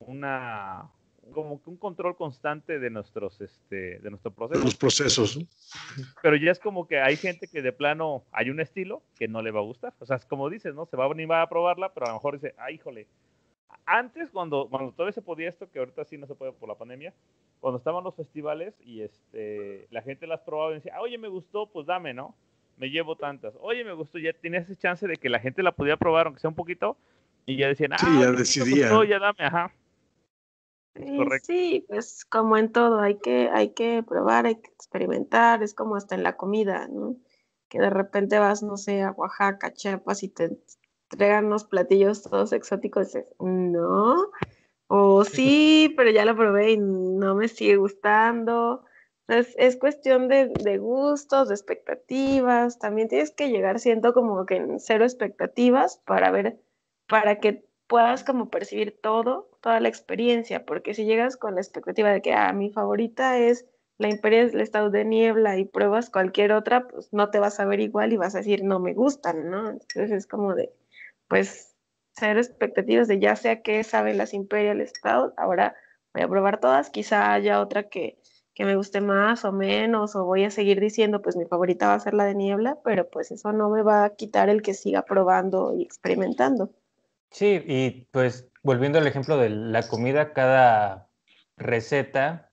[0.00, 0.90] una,
[1.32, 4.64] como que un control constante de nuestros, este, de nuestro proceso.
[4.64, 5.38] Los procesos.
[6.22, 9.42] Pero ya es como que hay gente que de plano hay un estilo que no
[9.42, 9.94] le va a gustar.
[10.00, 10.86] O sea, es como dices, ¿no?
[10.86, 13.06] Se va a venir a probarla, pero a lo mejor dice, ay, híjole.
[13.86, 16.76] Antes, cuando, cuando todavía se podía esto, que ahorita sí no se puede por la
[16.76, 17.12] pandemia,
[17.60, 21.66] cuando estaban los festivales y este, la gente las probaba y decía, oye, me gustó,
[21.66, 22.34] pues dame, ¿no?
[22.76, 23.54] Me llevo tantas.
[23.60, 26.40] Oye, me gustó, ya tenías esa chance de que la gente la pudiera probar, aunque
[26.40, 26.96] sea un poquito,
[27.46, 29.04] y ya decían, ah, sí, ya decidía.
[29.08, 29.72] ya dame, ajá.
[31.42, 35.96] Sí, pues como en todo, hay que, hay que probar, hay que experimentar, es como
[35.96, 37.16] hasta en la comida, ¿no?
[37.68, 40.50] Que de repente vas, no sé, a Oaxaca, Chiapas y te
[41.10, 44.30] entregan unos platillos todos exóticos y dices, no,
[44.86, 48.84] o sí, pero ya lo probé y no me sigue gustando.
[49.28, 52.78] Entonces, es cuestión de, de, gustos, de expectativas.
[52.78, 56.58] También tienes que llegar siendo como que en cero expectativas para ver,
[57.06, 62.10] para que puedas como percibir todo, toda la experiencia, porque si llegas con la expectativa
[62.10, 63.66] de que, ah, mi favorita es
[63.98, 67.66] la Imperial del Estado de Niebla y pruebas cualquier otra, pues no te vas a
[67.66, 69.70] ver igual y vas a decir, no me gustan, ¿no?
[69.70, 70.72] Entonces es como de,
[71.30, 71.76] pues
[72.12, 75.76] cero expectativas de ya sea que saben las Imperial Stout, ahora
[76.12, 78.18] voy a probar todas, quizá haya otra que,
[78.52, 81.94] que me guste más o menos, o voy a seguir diciendo, pues mi favorita va
[81.94, 84.74] a ser la de niebla, pero pues eso no me va a quitar el que
[84.74, 86.70] siga probando y experimentando.
[87.30, 91.08] Sí, y pues volviendo al ejemplo de la comida, cada
[91.56, 92.50] receta,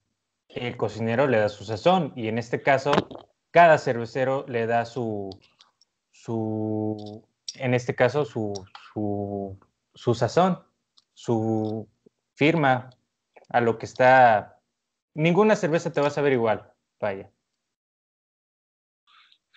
[0.48, 2.92] el cocinero le da su sazón, y en este caso,
[3.50, 5.30] cada cervecero le da su,
[6.12, 8.52] su en este caso, su,
[9.94, 10.58] su, sazón,
[11.14, 11.88] su
[12.34, 12.90] firma
[13.48, 14.60] a lo que está.
[15.14, 17.30] Ninguna cerveza te va a saber igual, vaya.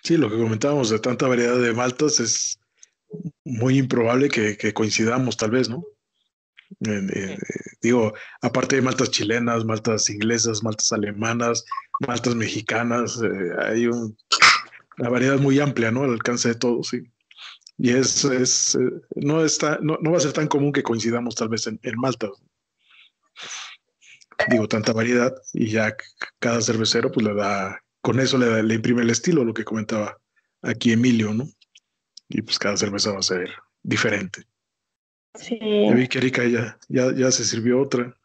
[0.04, 2.60] Sí, lo que comentábamos de tanta variedad de maltas es
[3.44, 5.84] muy improbable que, coincidamos, tal vez, ¿no?
[6.88, 7.38] Eh,
[7.82, 11.66] digo, aparte de maltas chilenas, maltas inglesas, maltas alemanas,
[12.00, 16.04] maltas mexicanas, eh, hay una variedad muy amplia, ¿no?
[16.04, 17.04] Al alcance de todos, sí.
[17.84, 21.34] Y es, es eh, no, está, no, no, va a ser tan común que coincidamos
[21.34, 22.30] tal vez en, en, Malta.
[24.50, 25.96] Digo, tanta variedad y ya
[26.38, 30.16] cada cervecero pues le da, con eso le, le imprime el estilo, lo que comentaba
[30.62, 31.48] aquí Emilio, ¿no?
[32.30, 33.50] Y pues cada cerveza va a ser
[33.82, 34.44] diferente.
[35.34, 35.58] Sí.
[35.60, 38.16] Ya vi que Erika ya, ya, ya se sirvió otra.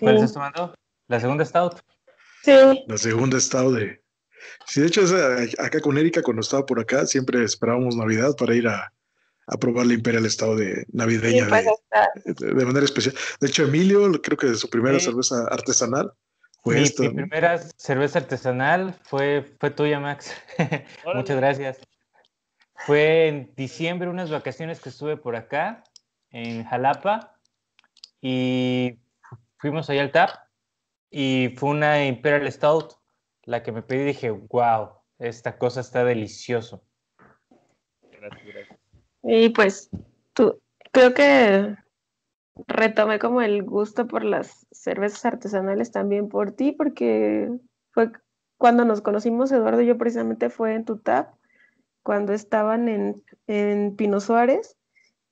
[0.00, 0.74] ¿Cuál estás tomando?
[1.06, 1.74] ¿La segunda stout?
[2.42, 2.84] Sí.
[2.88, 4.02] La segunda stout de,
[4.66, 5.02] Sí, de hecho,
[5.58, 8.92] acá con Erika, cuando estaba por acá, siempre esperábamos Navidad para ir a,
[9.46, 11.66] a probar la Imperial Estado de navideña pues,
[12.24, 13.14] de, de, manera especial.
[13.40, 16.12] De hecho, Emilio, creo que su primera cerveza artesanal
[16.62, 17.02] fue mi, esta.
[17.02, 20.32] Mi primera cerveza artesanal fue, fue tuya, Max.
[21.14, 21.78] Muchas gracias.
[22.86, 25.82] Fue en diciembre, unas vacaciones que estuve por acá,
[26.30, 27.36] en Jalapa,
[28.22, 29.00] y
[29.58, 30.30] fuimos allá al TAP,
[31.10, 32.99] y fue una Imperial Stout
[33.44, 36.82] la que me pedí dije, wow, esta cosa está delicioso.
[38.00, 38.78] Gracias, gracias.
[39.22, 39.90] Y pues
[40.32, 40.60] tú,
[40.92, 41.76] creo que
[42.66, 47.50] retomé como el gusto por las cervezas artesanales también por ti, porque
[47.92, 48.12] fue
[48.56, 51.34] cuando nos conocimos, Eduardo y yo precisamente fue en tu tap,
[52.02, 54.76] cuando estaban en, en Pino Suárez,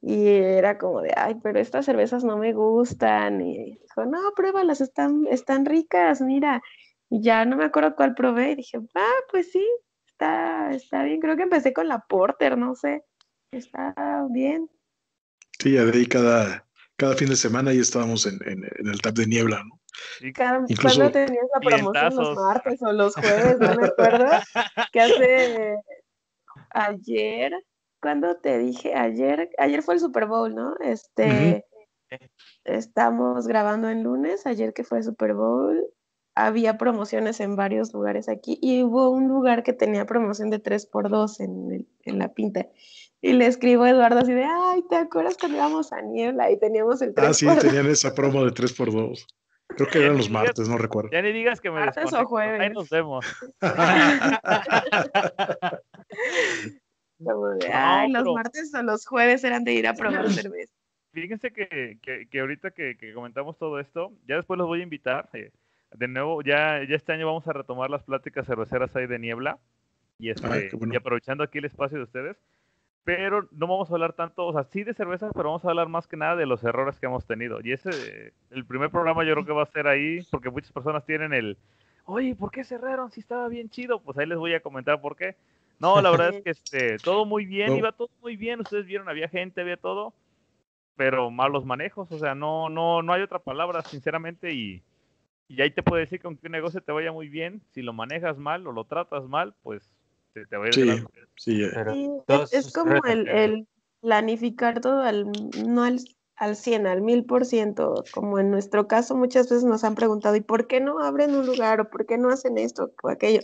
[0.01, 4.81] y era como de, ay, pero estas cervezas no me gustan, y dijo, no, pruébalas,
[4.81, 6.63] están, están ricas, mira,
[7.11, 9.67] y ya no me acuerdo cuál probé y dije, ah, pues sí,
[10.07, 11.21] está, está bien.
[11.21, 13.05] Creo que empecé con la Porter, no sé.
[13.51, 13.95] Está
[14.31, 14.69] bien.
[15.59, 19.15] Sí, ya de ahí cada, cada fin de semana ahí estábamos en, en, el tap
[19.15, 19.81] de niebla, ¿no?
[20.35, 23.59] Cada, Incluso, ¿Cuándo tenías la promoción los martes o los jueves?
[23.59, 24.27] No me acuerdo.
[24.93, 25.77] que hace
[26.71, 27.53] ayer,
[28.01, 30.77] cuando te dije ayer, ayer fue el Super Bowl, ¿no?
[30.81, 31.65] Este,
[32.65, 35.85] estamos grabando en lunes, ayer que fue el Super Bowl,
[36.47, 41.41] había promociones en varios lugares aquí y hubo un lugar que tenía promoción de 3x2
[41.41, 42.67] en, en la pinta.
[43.21, 46.59] Y le escribo a Eduardo así de, ay, ¿te acuerdas cuando íbamos a Niebla y
[46.59, 49.27] teníamos el 3 Ah, sí, tenían esa promo de 3x2.
[49.77, 51.11] Creo que eran los martes, no recuerdo.
[51.13, 52.61] Ya ni digas que me Martes o jueves.
[52.61, 53.27] Ahí nos vemos.
[57.19, 60.31] Como de, No, ay, los pero- martes o los jueves eran de ir a probar
[60.31, 60.73] cerveza.
[61.13, 64.85] Fíjense que, que, que ahorita que, que comentamos todo esto, ya después los voy a
[64.85, 65.29] invitar.
[65.33, 65.51] eh,
[65.95, 69.59] de nuevo, ya, ya este año vamos a retomar las pláticas cerveceras ahí de niebla.
[70.19, 70.95] Y, este, Ah, qué bueno.
[70.95, 72.37] y aprovechando aquí el espacio de ustedes.
[73.05, 75.89] Pero no vamos a hablar tanto, o sea, sí de cervezas, pero vamos a hablar
[75.89, 77.61] más que nada de los errores que hemos tenido.
[77.65, 81.07] Y ese, el primer programa yo creo que va a ser ahí, porque muchas personas
[81.07, 81.57] tienen el,
[82.05, 84.01] oye, ¿por qué cerraron si estaba bien chido?
[84.03, 85.37] Pues ahí les voy a comentar por qué.
[85.79, 87.77] No, la verdad es que este, todo muy bien, No.
[87.77, 90.13] iba todo muy bien, ustedes vieron, había gente, había todo,
[90.97, 94.83] pero malos manejos, o sea, no, no, no hay otra palabra, sinceramente, y,
[95.49, 97.93] y ahí te puedo decir que aunque un negocio te vaya muy bien, si lo
[97.93, 99.91] manejas mal o lo tratas mal, pues
[100.35, 101.63] te, te va a ir de Sí.
[101.63, 102.11] eh, Sí,
[102.53, 103.67] es, como el, el
[104.01, 105.27] planificar todo al,
[105.67, 106.01] no al,
[106.37, 110.67] al 100, al 1000%, como en nuestro caso muchas veces nos han preguntado, ¿y por
[110.67, 113.41] qué no abren un lugar o por qué no hacen esto o aquello?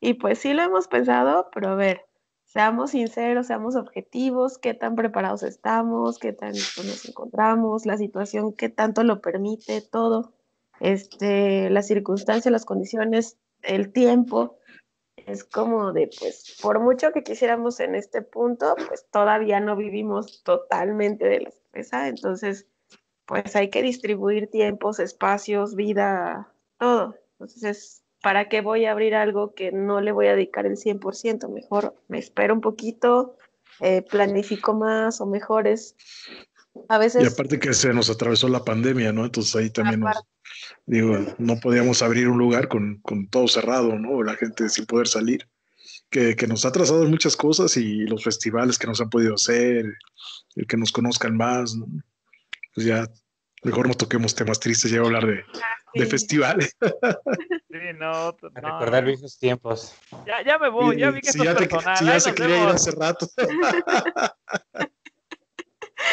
[0.00, 2.02] Y pues sí lo hemos pensado, pero a ver,
[2.44, 8.68] seamos sinceros, seamos objetivos, qué tan preparados estamos, qué tan nos encontramos, la situación, qué
[8.68, 10.33] tanto lo permite, todo,
[10.80, 14.58] este, las circunstancias, las condiciones, el tiempo
[15.16, 20.42] es como de, pues, por mucho que quisiéramos en este punto, pues todavía no vivimos
[20.42, 22.66] totalmente de la cerveza, entonces,
[23.26, 27.16] pues hay que distribuir tiempos, espacios, vida, todo.
[27.32, 31.48] Entonces, ¿para qué voy a abrir algo que no le voy a dedicar el 100%?
[31.48, 33.36] Mejor me espero un poquito,
[33.80, 35.96] eh, planifico más o mejores.
[36.88, 37.32] A y veces...
[37.32, 39.24] aparte que se nos atravesó la pandemia, ¿no?
[39.24, 40.16] Entonces ahí también nos,
[40.86, 44.22] digo, no podíamos abrir un lugar con, con todo cerrado, ¿no?
[44.22, 45.48] La gente sin poder salir.
[46.10, 49.34] Que, que nos ha atrasado en muchas cosas y los festivales que nos han podido
[49.34, 49.84] hacer,
[50.54, 51.86] el que nos conozcan más, ¿no?
[52.74, 53.08] Pues ya,
[53.64, 55.44] mejor no toquemos temas tristes, ya voy a hablar de,
[55.94, 56.10] de Sí.
[56.10, 56.76] festivales.
[57.74, 59.08] Sí, no, t- A no, recordar no.
[59.08, 59.96] viejos tiempos.
[60.26, 61.96] Ya, ya me voy, ya vi que si esto ya, es te- personal.
[61.98, 62.74] si ya ahí se quería ir vemos.
[62.76, 63.28] hace rato.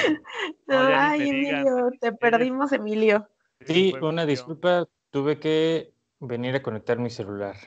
[0.68, 1.30] No, Ay.
[1.30, 3.30] Emilio, te perdimos, Emilio.
[3.66, 7.58] Sí, una disculpa, tuve que venir a conectar mi celular.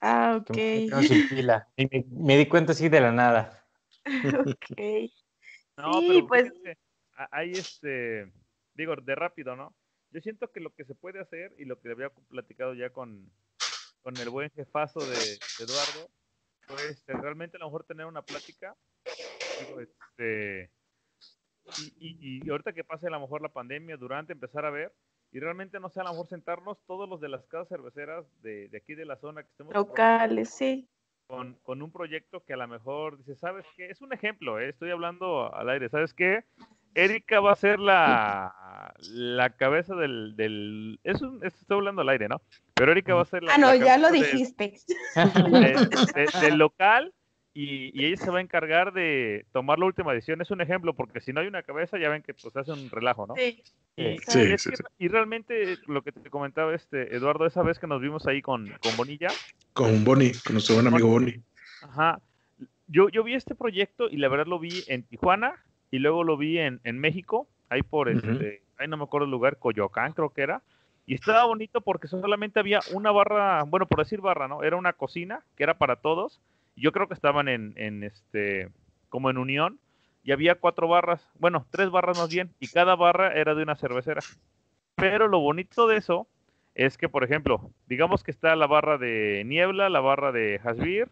[0.00, 0.50] Ah, ok.
[0.50, 1.68] me quedó sin pila.
[1.76, 3.66] Y me, me di cuenta así de la nada.
[4.46, 4.78] ok.
[5.76, 6.52] No, Sí, pero pues-
[7.30, 8.30] hay este,
[8.74, 9.74] digo, de rápido, ¿no?
[10.10, 13.30] Yo siento que lo que se puede hacer y lo que había platicado ya con,
[14.02, 16.10] con el buen jefazo de, de Eduardo,
[16.68, 18.76] pues este, realmente a lo mejor tener una plática,
[19.60, 20.70] digo, este,
[21.78, 24.92] y, y, y ahorita que pase a lo mejor la pandemia, durante empezar a ver,
[25.32, 28.68] y realmente no sé, a lo mejor sentarnos todos los de las casas cerveceras de,
[28.68, 30.88] de aquí de la zona que estemos Locales, sí.
[31.26, 33.90] con, con un proyecto que a lo mejor dice, ¿sabes qué?
[33.90, 34.68] Es un ejemplo, ¿eh?
[34.68, 36.44] estoy hablando al aire, ¿sabes qué?
[36.94, 42.26] Erika va a ser la, la cabeza del, del es un, estoy hablando al aire,
[42.28, 42.40] ¿no?
[42.74, 44.72] Pero Erika va a ser la Ah, no, la ya lo de- dijiste.
[45.14, 47.12] de- de- del local
[47.58, 50.40] y, y ella se va a encargar de tomar la última decisión.
[50.42, 52.90] Es un ejemplo, porque si no hay una cabeza, ya ven que pues hace un
[52.90, 53.34] relajo, ¿no?
[53.34, 53.62] Sí.
[53.96, 54.82] Y, Sí, y sí, que- sí.
[54.98, 58.68] y realmente lo que te comentaba este Eduardo, esa vez que nos vimos ahí con,
[58.80, 59.28] con Bonilla,
[59.72, 61.40] Con Bonnie, con nuestro buen amigo Bonnie.
[61.82, 62.20] Ajá.
[62.88, 65.54] Yo, yo vi este proyecto y la verdad lo vi en Tijuana
[65.90, 69.30] y luego lo vi en, en México, ahí por este, ahí no me acuerdo el
[69.30, 70.62] lugar, Coyoacán creo que era.
[71.06, 74.62] Y estaba bonito porque solamente había una barra, bueno, por decir barra, ¿no?
[74.62, 76.40] Era una cocina que era para todos.
[76.76, 78.68] Yo creo que estaban en, en este,
[79.08, 79.80] como en unión.
[80.22, 83.76] Y había cuatro barras, bueno, tres barras más bien, y cada barra era de una
[83.76, 84.22] cervecera.
[84.96, 86.26] Pero lo bonito de eso
[86.74, 91.08] es que, por ejemplo, digamos que está la barra de Niebla, la barra de Hasbir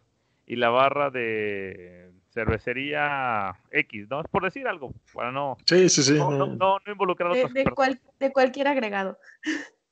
[0.47, 4.21] y la barra de cervecería X, ¿no?
[4.21, 6.15] Es por decir algo, para no, Sí, sí, sí.
[6.19, 9.19] no, no, no- no involucrar a De, otras de cual- de cualquier agregado.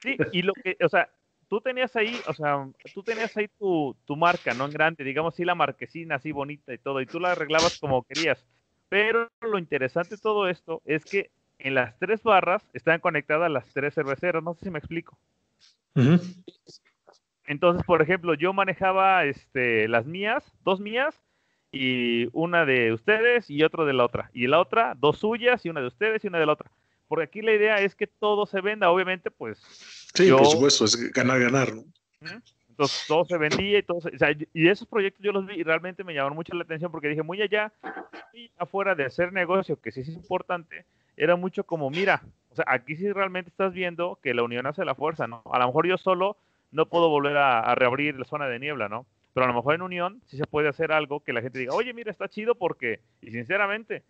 [0.01, 1.09] Sí, y lo que, o sea,
[1.53, 4.65] tú tenías ahí, o sea, tú tenías ahí tu, tu marca, ¿no?
[4.65, 8.05] En grande, digamos, sí, la marquesina así bonita y todo, y tú la arreglabas como
[8.05, 8.43] querías.
[8.89, 13.67] Pero lo interesante de todo esto es que en las tres barras están conectadas las
[13.75, 15.19] tres cerveceras, no sé si me explico.
[17.45, 21.21] Entonces, por ejemplo, yo manejaba este, las mías, dos mías,
[21.71, 24.31] y una de ustedes y otro de la otra.
[24.33, 26.71] Y la otra, dos suyas y una de ustedes y una de la otra.
[27.09, 30.85] Porque aquí la idea es que todo se venda, obviamente, pues Sí, Yo- por supuesto,
[30.85, 31.75] es ganar, ganar.
[31.75, 31.85] ¿no?
[32.69, 35.55] Entonces todo se vendía y todo se- o sea, y esos proyectos yo los vi
[35.57, 37.73] y realmente me llamaron mucho la atención porque dije, muy allá,
[38.33, 40.85] y afuera de hacer negocio, que sí es importante,
[41.17, 44.85] era mucho como, mira, o sea, aquí sí realmente estás viendo que la unión hace
[44.85, 45.43] la fuerza, ¿no?
[45.53, 46.37] A lo mejor yo solo
[46.71, 49.05] no puedo volver a, a reabrir la zona de niebla, ¿no?
[49.35, 51.73] Pero a lo mejor en Unión sí se puede hacer algo que la gente diga,
[51.75, 54.03] oye, mira, está chido porque, y sinceramente,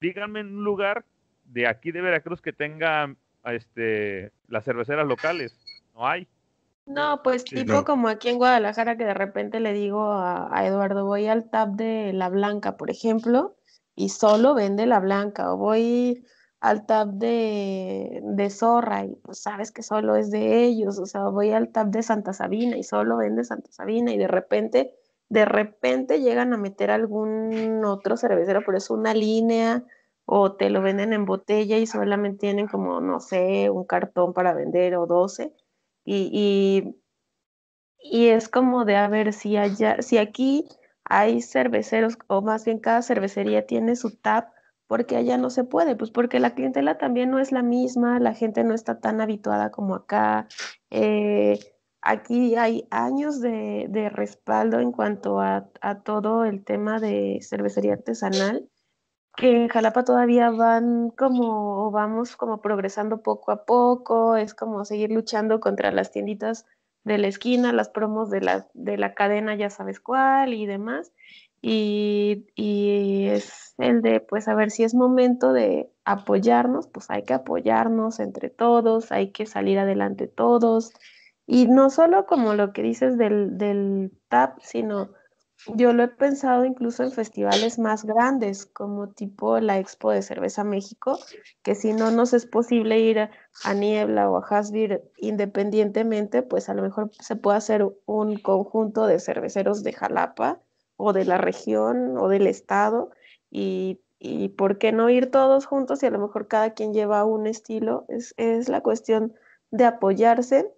[0.00, 1.04] díganme en un lugar
[1.44, 3.14] de aquí de Veracruz que tenga
[3.52, 5.54] este, las cerveceras locales.
[5.94, 6.26] No hay.
[6.86, 11.06] No, pues tipo como aquí en Guadalajara que de repente le digo a, a, Eduardo,
[11.06, 13.56] voy al tab de La Blanca, por ejemplo,
[13.96, 16.24] y solo vende La Blanca, o voy
[16.64, 21.24] al tab de, de Zorra y pues sabes que solo es de ellos, o sea,
[21.24, 24.94] voy al tab de Santa Sabina y solo vende Santa Sabina y de repente,
[25.28, 29.84] de repente llegan a meter algún otro cervecero, pero es una línea
[30.26, 34.54] o te lo venden en botella y solamente tienen como, no sé, un cartón para
[34.54, 35.52] vender o 12
[36.04, 36.94] y,
[37.98, 40.68] y, es como de a ver si allá, si aquí
[41.04, 44.46] hay cerveceros o más bien cada cervecería tiene su tab
[44.86, 48.34] porque allá no se puede, pues porque la clientela también no es la misma, la
[48.34, 50.46] gente no está tan habituada como acá.
[50.90, 51.58] Eh,
[52.02, 57.94] aquí hay años de, de, respaldo en cuanto a, a, todo el tema de cervecería
[57.94, 58.68] artesanal,
[59.36, 65.10] que en Jalapa todavía van como, vamos como progresando poco a poco, es como seguir
[65.10, 66.66] luchando contra las tienditas
[67.04, 71.12] de la esquina, las promos de la, de la cadena, ya sabes cuál y demás.
[71.60, 77.22] Y, y, es el de, pues, a ver si es momento de apoyarnos, pues hay
[77.24, 80.92] que apoyarnos entre todos, hay que salir adelante todos.
[81.46, 85.10] Y no solo como lo que dices del, del TAP, sino
[85.66, 90.64] yo lo he pensado incluso en festivales más grandes, como tipo la Expo de Cerveza
[90.64, 91.18] México,
[91.62, 93.18] que si no nos es posible ir
[93.64, 99.06] a, Niebla o a Hasbir independientemente, pues a lo mejor se puede hacer un conjunto
[99.06, 100.60] de cerveceros de Jalapa
[100.96, 103.10] o de la región o del estado
[103.50, 107.24] y, y, por qué no ir todos juntos y a lo mejor cada quien lleva
[107.24, 109.34] un estilo, es, es la cuestión
[109.70, 110.72] de apoyarse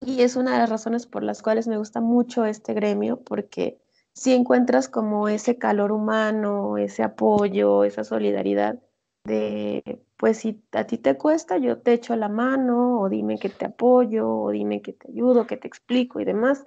[0.00, 3.78] y es una de las razones por las cuales me gusta mucho este gremio porque
[4.14, 8.80] si encuentras como ese calor humano, ese apoyo, esa solidaridad
[9.24, 13.48] de, pues si a ti te cuesta, yo te echo la mano, o dime que
[13.48, 16.64] te apoyo, o dime que te ayudo, que te explico y demás.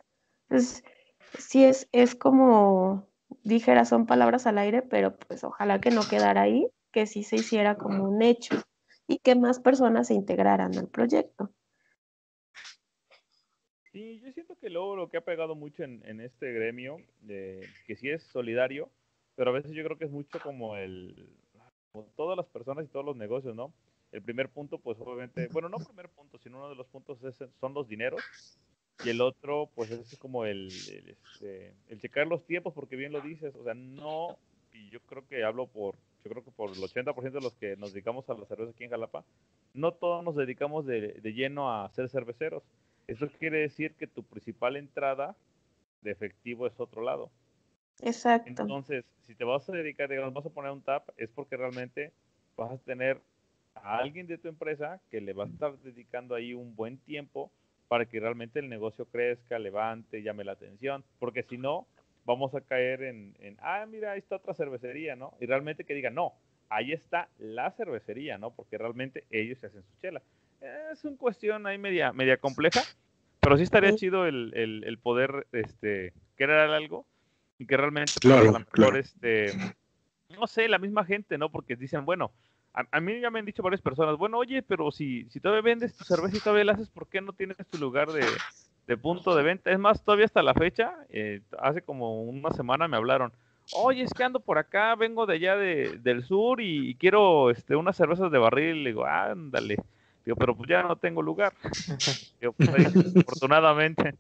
[0.50, 0.84] Entonces,
[1.38, 3.08] sí es, es como,
[3.44, 7.38] dijera, son palabras al aire, pero pues ojalá que no quedara ahí, que sí se
[7.38, 8.56] hiciera como un hecho
[9.08, 11.52] y que más personas se integraran al proyecto.
[13.92, 16.98] Sí, yo siento que luego lo que ha pegado mucho en, en este gremio,
[17.28, 18.90] eh, que sí es solidario,
[19.36, 21.30] pero a veces yo creo que es mucho como el,
[21.92, 23.74] como todas las personas y todos los negocios, ¿no?
[24.12, 27.38] El primer punto, pues obviamente, bueno, no primer punto, sino uno de los puntos es,
[27.60, 28.22] son los dineros.
[29.06, 33.12] Y el otro, pues es como el, el, este, el, checar los tiempos, porque bien
[33.12, 34.40] lo dices, o sea, no,
[34.74, 37.76] y yo creo que hablo por, yo creo que por el 80% de los que
[37.76, 39.24] nos dedicamos a la cerveza aquí en Jalapa,
[39.74, 42.64] no todos nos dedicamos de, de, lleno a ser cerveceros.
[43.08, 45.36] Eso quiere decir que tu principal entrada
[46.02, 47.32] de efectivo es otro lado.
[48.02, 48.50] Exacto.
[48.50, 52.12] Entonces, si te vas a dedicar, digamos, vas a poner un tap, es porque realmente
[52.56, 53.22] vas a tener
[53.76, 57.52] a alguien de tu empresa que le va a estar dedicando ahí un buen tiempo
[57.88, 61.88] para que realmente el negocio crezca, levante, llame la atención, porque si no,
[62.26, 65.34] vamos a caer en, en, ah, mira, ahí está otra cervecería, ¿no?
[65.40, 66.34] Y realmente que digan, no,
[66.70, 68.52] ahí está la cervecería, ¿no?
[68.52, 70.22] Porque realmente ellos se hacen su chela.
[70.62, 72.82] Es una cuestión ahí media, media compleja,
[73.40, 77.06] pero sí estaría chido el, el, el, poder este, crear algo
[77.60, 78.98] y que realmente, claro, pues, a lo mejor, claro.
[78.98, 79.54] este,
[80.38, 81.50] no sé, la misma gente, ¿no?
[81.50, 82.32] Porque dicen, bueno,
[82.74, 85.62] a, a, mí ya me han dicho varias personas, bueno, oye, pero si, si todavía
[85.62, 88.26] vendes tu cerveza y todavía la haces, ¿por qué no tienes tu lugar de,
[88.88, 89.72] de punto de venta?
[89.72, 93.32] Es más, todavía hasta la fecha, eh, hace como una semana me hablaron,
[93.74, 97.50] oye, es que ando por acá, vengo de allá de, del sur y, y, quiero
[97.50, 98.84] este, unas cervezas de barril.
[98.84, 99.78] Le digo, ándale.
[100.28, 101.54] Digo, pero pues ya no tengo lugar.
[102.42, 104.14] Digo, pues ahí, afortunadamente.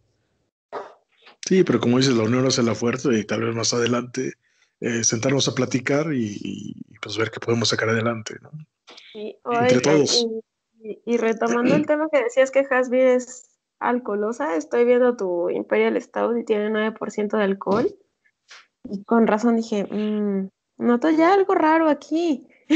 [1.46, 4.36] Sí, pero como dices, la unión hace la fuerza y tal vez más adelante
[4.80, 8.52] eh, sentarnos a platicar y, y, pues ver qué podemos sacar adelante, ¿no?
[9.12, 10.26] Sí, Entre todos.
[10.82, 13.50] Y, y, retomando el tema que decías que Hasby es
[13.80, 17.94] alcoholosa, estoy viendo tu Imperial Stout y tiene 9% de alcohol.
[18.90, 20.48] Y con razón dije, mmm,
[20.78, 22.48] noto ya algo raro aquí.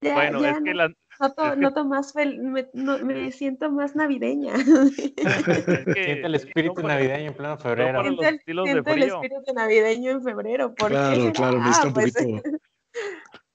[0.00, 0.94] ya, bueno, ya es no, que la...
[1.20, 2.40] Noto, noto más fel...
[2.42, 4.54] me, no, me, siento más navideña.
[4.56, 6.04] es que...
[6.04, 8.02] Siente el espíritu no navideño en pleno febrero.
[8.02, 10.74] No siente, el, siente el, espíritu navideño en febrero.
[10.74, 11.32] ¿por claro, qué?
[11.32, 12.12] claro, ah, necesita un pues...
[12.12, 12.42] poquito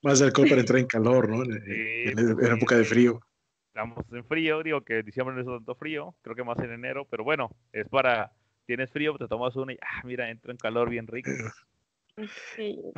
[0.02, 1.44] más de alcohol para entrar en calor, ¿no?
[1.44, 1.72] En, sí,
[2.06, 3.20] en, en, en época de frío.
[3.68, 7.06] Estamos en frío, digo que diciembre no es tanto frío, creo que más en enero,
[7.10, 8.34] pero bueno, es para
[8.70, 11.32] tienes frío, te tomas uno y, ah, mira, entra en calor bien rico.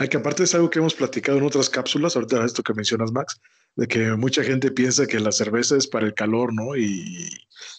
[0.09, 3.39] Que aparte es algo que hemos platicado en otras cápsulas, ahorita esto que mencionas, Max,
[3.75, 6.75] de que mucha gente piensa que la cerveza es para el calor, ¿no?
[6.75, 7.29] Y,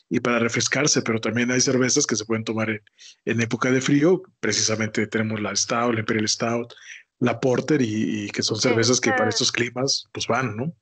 [0.09, 2.83] y para refrescarse, pero también hay cervezas que se pueden tomar en,
[3.25, 4.23] en, época de frío.
[4.41, 6.73] Precisamente tenemos la Stout, la Imperial Stout,
[7.19, 10.75] la Porter, y, y que son cervezas que para estos climas, pues van, ¿no?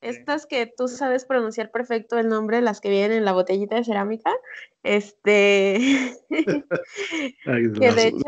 [0.00, 3.84] Estas que tú sabes pronunciar perfecto el nombre, las que vienen en la botellita de
[3.84, 4.30] cerámica,
[4.82, 5.78] este...
[7.46, 8.24] Ay, que la, de hecho.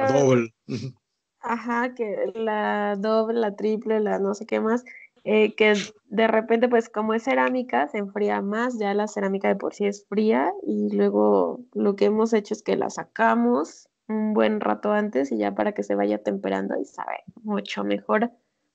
[1.41, 4.85] Ajá, que la doble, la triple, la no sé qué más,
[5.25, 5.75] eh, que
[6.07, 9.87] de repente, pues como es cerámica, se enfría más, ya la cerámica de por sí
[9.87, 14.93] es fría y luego lo que hemos hecho es que la sacamos un buen rato
[14.93, 18.31] antes y ya para que se vaya temperando y sabe mucho mejor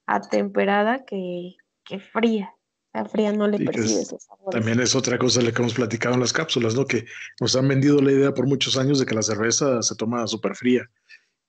[0.05, 2.53] atemperada que, que fría.
[2.93, 4.51] La fría no le percibe esos sabores.
[4.51, 6.85] También es otra cosa de la que hemos platicado en las cápsulas, ¿no?
[6.85, 7.05] Que
[7.39, 10.53] nos han vendido la idea por muchos años de que la cerveza se toma súper
[10.53, 10.87] fría.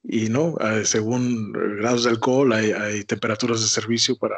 [0.05, 4.37] Y no, eh, según grados de alcohol, hay, hay, temperaturas de servicio para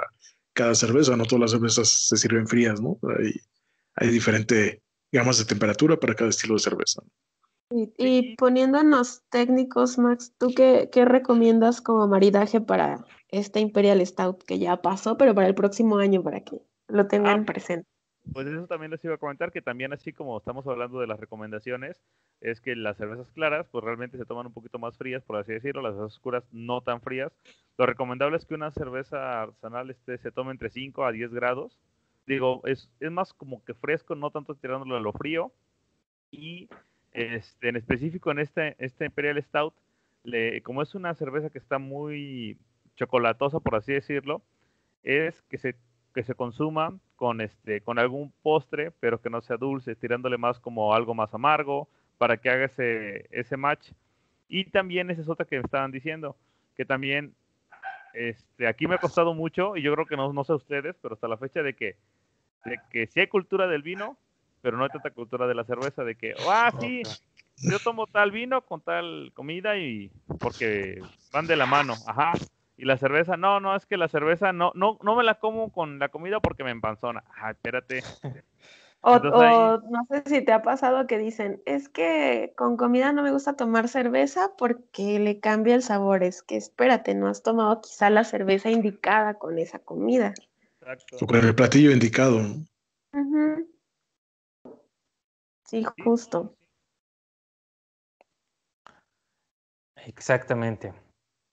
[0.53, 1.17] cada cerveza.
[1.17, 2.99] No todas las cervezas se sirven frías, ¿no?
[3.19, 3.35] Hay,
[3.97, 4.79] hay diferentes
[5.11, 7.03] gamas de temperatura para cada estilo de cerveza.
[7.71, 14.45] Y, y poniéndonos técnicos, Max, ¿tú qué, qué recomiendas como maridaje para esta Imperial Stout
[14.45, 17.89] que ya pasó, pero para el próximo año, para que lo tengan ah, presente.
[18.33, 21.21] Pues eso también les iba a comentar, que también así como estamos hablando de las
[21.21, 22.03] recomendaciones,
[22.41, 25.53] es que las cervezas claras, pues realmente se toman un poquito más frías, por así
[25.53, 27.33] decirlo, las cervezas oscuras no tan frías.
[27.79, 31.79] Lo recomendable es que una cerveza artesanal este, se tome entre 5 a 10 grados.
[32.27, 35.53] Digo, es, es más como que fresco, no tanto tirándolo a lo frío.
[36.31, 36.69] Y
[37.13, 39.75] este, en específico en este, este Imperial Stout,
[40.65, 42.59] como es una cerveza que está muy
[42.97, 44.43] chocolatosa, por así decirlo,
[45.03, 45.77] es que se
[46.17, 50.59] que se consuma con, este, con algún postre, pero que no sea dulce, tirándole más
[50.59, 53.91] como algo más amargo para que haga ese, ese match.
[54.49, 56.35] Y también esa es otra que me estaban diciendo,
[56.75, 57.35] que también
[58.15, 61.17] este, aquí me ha costado mucho, y yo creo que no, no sé ustedes, pero
[61.17, 61.97] hasta la fecha de que,
[62.65, 64.17] de que sí hay cultura del vino,
[64.63, 67.03] pero no hay tanta cultura de la cerveza, de que, ah, sí,
[67.59, 70.11] yo tomo tal vino con tal comida y
[70.41, 70.99] porque
[71.31, 72.33] van de la mano, ajá,
[72.77, 75.73] y la cerveza, no, no, es que la cerveza no, no, no me la como
[75.73, 77.25] con la comida porque me empanzona.
[77.37, 78.03] Ah, espérate.
[79.09, 83.31] O, no sé si te ha pasado que dicen, es que con comida no me
[83.31, 86.25] gusta tomar cerveza porque le cambia el sabor.
[86.25, 90.35] Es que espérate, no has tomado quizá la cerveza indicada con esa comida.
[90.81, 91.19] Exacto.
[91.21, 92.41] O con el platillo indicado.
[95.67, 96.57] Sí, justo.
[100.05, 100.93] Exactamente.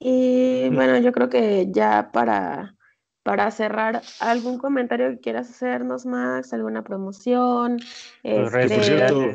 [0.06, 2.76] Y bueno, yo creo que ya para,
[3.22, 6.52] para cerrar, ¿algún comentario que quieras hacernos, Max?
[6.52, 7.78] ¿Alguna promoción?
[8.22, 9.34] Pues, que, por cierto,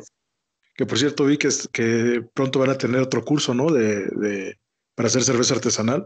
[0.75, 3.71] que por cierto vi que, que pronto van a tener otro curso, ¿no?
[3.71, 4.59] De, de,
[4.93, 6.05] para hacer cerveza artesanal.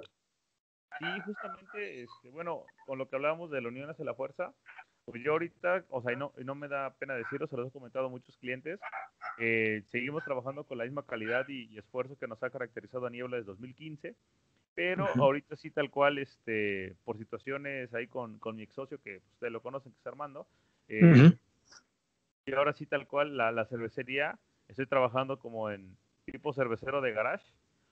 [0.98, 4.54] Sí, justamente, este, bueno, con lo que hablábamos de la unión hacia la fuerza,
[5.06, 7.68] pues yo ahorita, o sea, y no, y no me da pena decirlo, se lo
[7.68, 8.80] he comentado a muchos clientes,
[9.40, 13.10] eh, seguimos trabajando con la misma calidad y, y, esfuerzo que nos ha caracterizado a
[13.10, 14.16] Niebla desde 2015
[14.76, 19.22] pero ahorita sí tal cual, este, por situaciones ahí con, con mi ex socio, que
[19.34, 20.48] ustedes lo conocen, que es Armando,
[20.88, 21.32] eh,
[22.46, 24.38] y ahora sí tal cual, la, la, cervecería,
[24.68, 25.96] estoy trabajando como en
[26.26, 27.46] tipo cervecero de garage,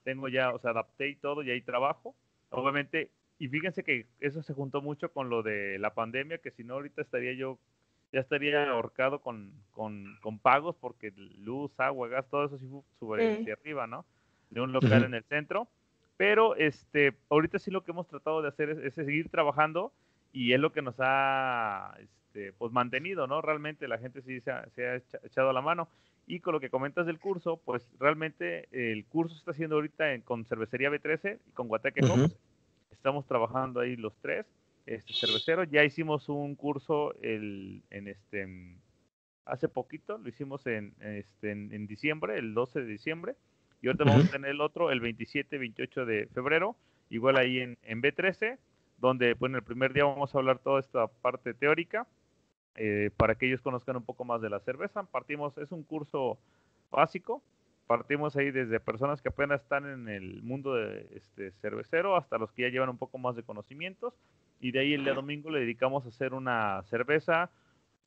[0.04, 2.14] tengo ya, o sea, adapté y todo, y ahí trabajo,
[2.50, 3.10] obviamente,
[3.42, 6.74] y fíjense que eso se juntó mucho con lo de la pandemia, que si no
[6.74, 7.58] ahorita estaría yo,
[8.12, 12.68] ya estaría ahorcado con, con, con pagos, porque luz, agua, gas, todo eso sí
[13.00, 14.04] sube hacia arriba, ¿no?
[14.50, 15.66] De un local en el centro,
[16.16, 19.92] pero este, ahorita sí lo que hemos tratado de hacer es, seguir trabajando
[20.32, 23.42] y es lo que nos ha este, pues mantenido, ¿no?
[23.42, 25.88] Realmente la gente sí se ha, se ha, echado a la mano.
[26.28, 30.12] Y con lo que comentas del curso, pues realmente el curso se está haciendo ahorita
[30.12, 32.36] en, con Cervecería B13 y con Guateque uh -huh.
[33.02, 34.46] Estamos trabajando ahí los tres,
[34.86, 35.64] este cervecero.
[35.64, 38.76] Ya hicimos un curso el, en este
[39.44, 43.34] hace poquito, lo hicimos en, este, en, en diciembre, el 12 de diciembre
[43.80, 46.76] y ahorita vamos a tener el otro el 27, 28 de febrero,
[47.10, 48.56] igual ahí en, en B13,
[48.98, 52.06] donde pues, en el primer día vamos a hablar toda esta parte teórica
[52.76, 55.02] eh, para que ellos conozcan un poco más de la cerveza.
[55.02, 56.38] Partimos, es un curso
[56.92, 57.42] básico,
[57.86, 62.50] partimos ahí desde personas que apenas están en el mundo de este cervecero hasta los
[62.52, 64.14] que ya llevan un poco más de conocimientos
[64.60, 67.50] y de ahí el día domingo le dedicamos a hacer una cerveza.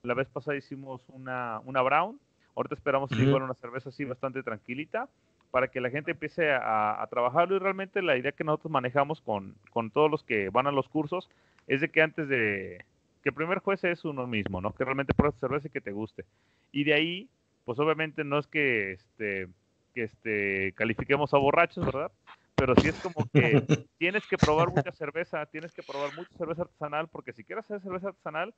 [0.03, 2.19] La vez pasada hicimos una, una brown,
[2.55, 3.43] ahorita esperamos uh -huh.
[3.43, 5.09] una cerveza así bastante tranquilita
[5.51, 9.21] para que la gente empiece a, a, trabajarlo y realmente la idea que nosotros manejamos
[9.21, 11.29] con, con, todos los que van a los cursos
[11.67, 12.83] es de que antes de
[13.23, 14.73] que el primer juez es uno mismo, ¿no?
[14.73, 16.25] Que realmente pruebes cerveza y que te guste.
[16.71, 17.29] Y de ahí,
[17.63, 19.47] pues obviamente no es que este,
[19.95, 22.11] que este, califiquemos a borrachos, ¿verdad?
[22.55, 23.61] pero sí es como que
[23.97, 27.81] tienes que probar mucha cerveza, tienes que probar mucha cerveza artesanal, porque si quieres hacer
[27.81, 28.53] cerveza artesanal,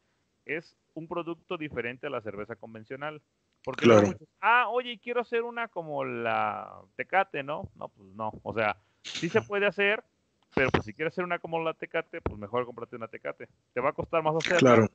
[0.46, 3.22] es un producto diferente a la cerveza convencional.
[3.64, 4.08] Porque Claro.
[4.08, 7.70] muchos, ah, oye, quiero hacer una como la Tecate, ¿no?
[7.76, 8.32] No, pues no.
[8.44, 10.04] O sea, sí se puede hacer,
[10.56, 13.50] pero pues si quieres hacer una como la Tecate, pues mejor comprarte una Tecate.
[13.74, 14.88] Te va a costar más hacerla Claro,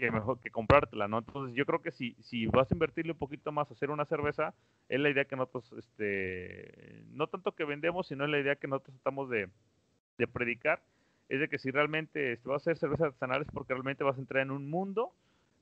[0.00, 1.18] que mejor que comprártela, ¿no?
[1.18, 4.04] Entonces yo creo que si, si vas a invertirle un poquito más a hacer una
[4.06, 4.54] cerveza,
[4.88, 8.66] es la idea que nosotros, este, no tanto que vendemos, sino es la idea que
[8.66, 9.48] nosotros tratamos de,
[10.18, 10.82] de predicar,
[11.28, 14.20] es de que si realmente este, vas a hacer cervezas artesanales porque realmente vas a
[14.20, 15.12] entrar en un mundo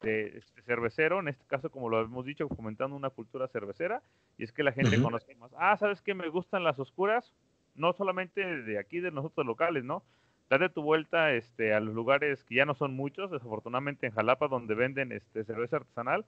[0.03, 4.03] de este, cervecero, en este caso como lo hemos dicho, fomentando una cultura cervecera,
[4.39, 5.03] y es que la gente Ujú.
[5.03, 6.14] conozca más, ah, ¿sabes qué?
[6.14, 7.34] Me gustan las oscuras,
[7.74, 10.03] no solamente de aquí, de nosotros locales, ¿no?
[10.51, 14.49] Date tu vuelta este, a los lugares que ya no son muchos, desafortunadamente en Jalapa,
[14.49, 16.24] donde venden este, cerveza artesanal.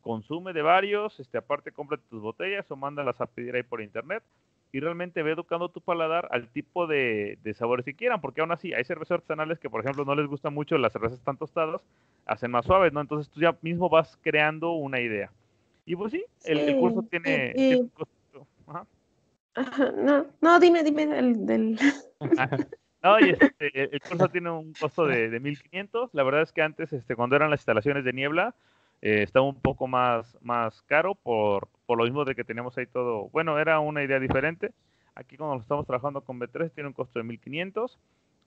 [0.00, 4.22] Consume de varios, este, aparte cómprate tus botellas o mándalas a pedir ahí por internet.
[4.74, 8.52] Y realmente ve educando tu paladar al tipo de, de sabores que quieran, porque aún
[8.52, 11.82] así hay cervezas artesanales que, por ejemplo, no les gusta mucho las cervezas tan tostadas,
[12.24, 13.00] hacen más suaves, ¿no?
[13.00, 15.30] Entonces tú ya mismo vas creando una idea.
[15.84, 18.46] Y pues sí, el, el curso tiene, un costo.
[18.66, 18.86] Ajá.
[19.54, 21.78] Ajá, no, no, dime, dime del, del...
[23.02, 26.14] No, y este, el curso tiene un costo de, de 1500.
[26.14, 28.54] La verdad es que antes, este, cuando eran las instalaciones de niebla,
[29.02, 32.86] eh, estaba un poco más, más caro por, por lo mismo de que teníamos ahí
[32.86, 33.28] todo.
[33.30, 34.72] Bueno, era una idea diferente.
[35.16, 37.98] Aquí, cuando estamos trabajando con B3, tiene un costo de 1500.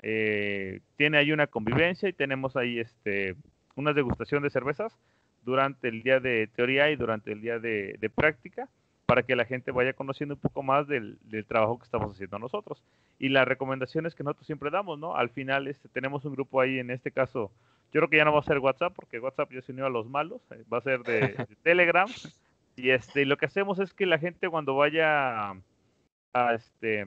[0.01, 3.35] Eh, tiene ahí una convivencia y tenemos ahí este,
[3.75, 4.97] una degustación de cervezas
[5.43, 8.69] durante el día de teoría y durante el día de, de práctica
[9.05, 12.39] para que la gente vaya conociendo un poco más del, del trabajo que estamos haciendo
[12.39, 12.81] nosotros
[13.19, 15.15] y las recomendaciones que nosotros siempre damos, ¿no?
[15.15, 17.51] Al final este, tenemos un grupo ahí, en este caso,
[17.93, 19.89] yo creo que ya no va a ser WhatsApp, porque WhatsApp ya se unió a
[19.89, 22.09] los malos, eh, va a ser de, de Telegram,
[22.75, 25.57] y este, y lo que hacemos es que la gente cuando vaya a,
[26.33, 27.03] a, este,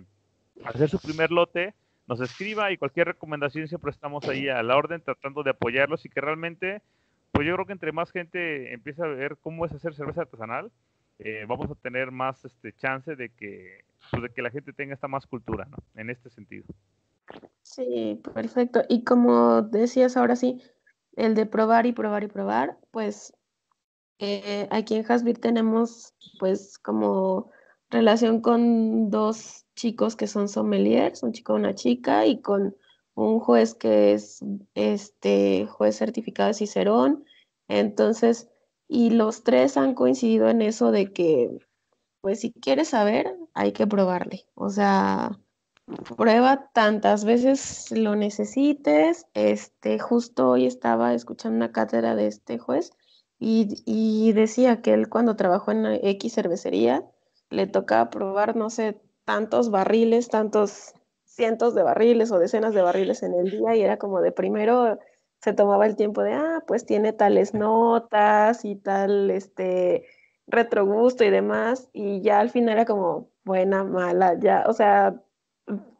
[0.64, 1.74] a hacer su primer lote,
[2.06, 6.08] nos escriba y cualquier recomendación siempre estamos ahí a la orden tratando de apoyarlos y
[6.08, 6.80] que realmente,
[7.32, 10.70] pues yo creo que entre más gente empieza a ver cómo es hacer cerveza artesanal,
[11.18, 14.94] eh, vamos a tener más este chance de que, pues, de que la gente tenga
[14.94, 15.78] esta más cultura, ¿no?
[15.94, 16.64] En este sentido.
[17.62, 18.82] Sí, perfecto.
[18.88, 20.62] Y como decías ahora sí,
[21.16, 23.34] el de probar y probar y probar, pues
[24.18, 27.50] eh, aquí en Hasbir tenemos pues como
[27.90, 32.76] relación con dos chicos que son sommeliers, un chico y una chica, y con
[33.14, 34.44] un juez que es
[34.74, 37.24] este juez certificado de Cicerón.
[37.68, 38.48] Entonces,
[38.88, 41.58] y los tres han coincidido en eso de que,
[42.22, 44.46] pues si quieres saber, hay que probarle.
[44.54, 45.38] O sea,
[46.16, 49.26] prueba tantas veces lo necesites.
[49.34, 52.92] Este, justo hoy estaba escuchando una cátedra de este juez
[53.38, 57.04] y, y decía que él cuando trabajó en X cervecería
[57.50, 63.22] le tocaba probar, no sé, tantos barriles, tantos cientos de barriles o decenas de barriles
[63.22, 64.98] en el día y era como de primero
[65.40, 70.06] se tomaba el tiempo de, ah, pues tiene tales notas y tal, este,
[70.46, 75.22] retrogusto y demás, y ya al final era como buena, mala, ya, o sea,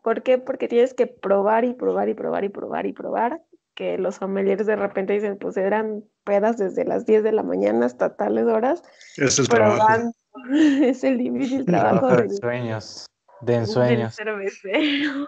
[0.03, 0.39] ¿por qué?
[0.39, 3.43] Porque tienes que probar y probar y probar y probar y probar,
[3.75, 7.87] que los sommeliers de repente dicen, pues eran pedas desde las 10 de la mañana
[7.87, 8.83] hasta tales horas,
[9.17, 10.13] es el trabajo.
[10.83, 13.07] es el difícil trabajo de sueños,
[13.41, 14.17] de del ensueños.
[14.17, 15.27] cervecero,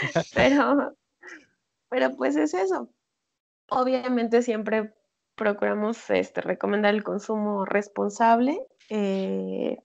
[0.34, 0.96] pero,
[1.90, 2.88] pero pues es eso.
[3.70, 4.92] Obviamente siempre
[5.36, 9.78] procuramos este, recomendar el consumo responsable, eh,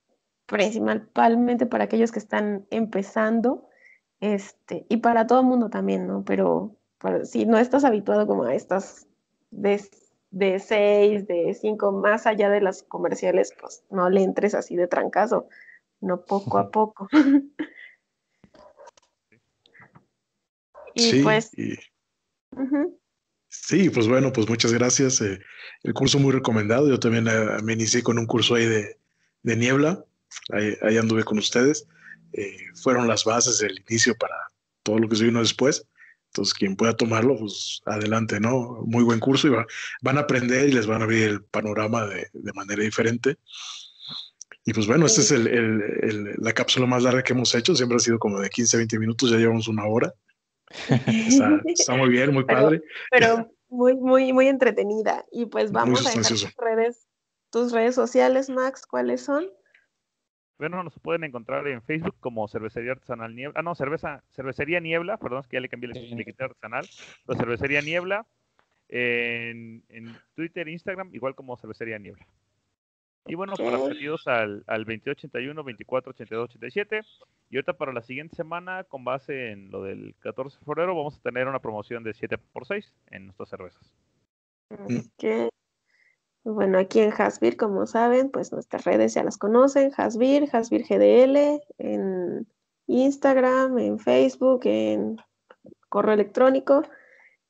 [0.47, 3.69] principalmente para aquellos que están empezando,
[4.19, 6.25] este, y para todo el mundo también, ¿no?
[6.25, 6.75] Pero
[7.23, 9.07] si no estás habituado como a estas
[9.51, 9.81] de,
[10.31, 14.87] de seis, de cinco, más allá de las comerciales, pues no le entres así de
[14.87, 15.47] trancazo,
[16.01, 17.07] no poco a poco.
[20.95, 21.77] y sí, pues, y-.
[23.67, 25.21] sí, pues bueno, pues muchas gracias.
[25.21, 25.39] eh,
[25.83, 26.87] el curso muy recomendado.
[26.89, 28.97] Yo también eh, me inicié con un curso ahí de,
[29.43, 30.03] de niebla.
[30.51, 31.87] Ahí, ahí anduve con ustedes.
[32.33, 34.35] Eh, fueron las bases del inicio para
[34.83, 35.87] todo lo que se vino después.
[36.27, 38.81] Entonces, quien pueda tomarlo, pues adelante, ¿no?
[38.85, 39.65] Muy buen curso y va-
[40.01, 43.37] van a aprender y les van a abrir el panorama de, de manera diferente.
[44.65, 47.73] Y pues bueno, esta es el- el- el- la cápsula más larga que hemos hecho.
[47.75, 50.13] Siempre ha sido como de 15, 20 minutos, ya llevamos una hora.
[51.07, 52.81] Está, está muy bien, muy Pero- padre.
[53.11, 55.25] pero muy, muy, muy entretenida.
[55.31, 57.07] Y pues Muy vamos a dejar tus redes,
[57.51, 59.45] tus redes sociales, Max, ¿cuáles son?
[60.57, 63.59] Bueno, nos pueden encontrar en Facebook como Cervecería Artesanal Niebla.
[63.59, 66.15] Ah, no, cerveza, Cervecería Niebla, perdón, es que ya le cambié, Sí.
[66.15, 66.87] le quité artesanal.
[67.25, 68.25] Pero Cervecería Niebla.
[68.87, 72.25] En, en Twitter, Instagram, igual como Cervecería Niebla.
[73.27, 73.89] Y bueno, para Ok.
[73.89, 77.01] pedidos al, al 2281, 24, 82, 87.
[77.49, 81.17] Y ahorita para la siguiente semana, con base en lo del 14 de febrero, vamos
[81.17, 83.93] a tener una promoción de 7x6 en nuestras cervezas.
[84.69, 85.49] Ok.
[86.43, 91.59] Bueno, aquí en Hasbir, como saben, pues nuestras redes ya las conocen, Hasbir, Hasbir GDL,
[91.79, 92.47] en
[92.85, 95.17] Instagram, en Facebook, en
[95.89, 96.83] correo electrónico.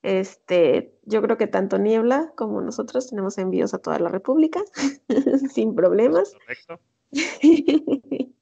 [0.06, 4.62] Este, yo creo que tanto Niebla como nosotros tenemos envíos a toda la República
[5.52, 6.34] sin problemas.
[6.34, 6.80] Correcto.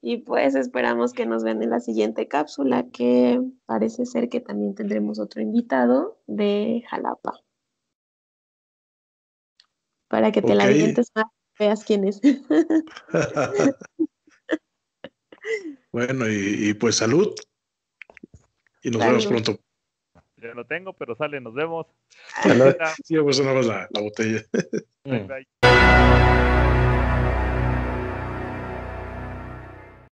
[0.00, 4.76] Y pues esperamos que nos vean en la siguiente cápsula, que parece ser que también
[4.76, 7.40] tendremos otro invitado de Jalapa.
[10.06, 10.70] Para que te la Ok.
[10.70, 11.26] avientes más,
[11.58, 12.20] veas quién es.
[15.92, 17.34] bueno, y, y pues salud.
[18.82, 19.58] Y nos vemos pronto.
[20.40, 21.86] Ya lo tengo, pero sale, nos vemos.
[23.04, 24.42] Sí, pues nada más la, la botella.
[25.04, 25.26] Mm.
[25.26, 26.37] bye.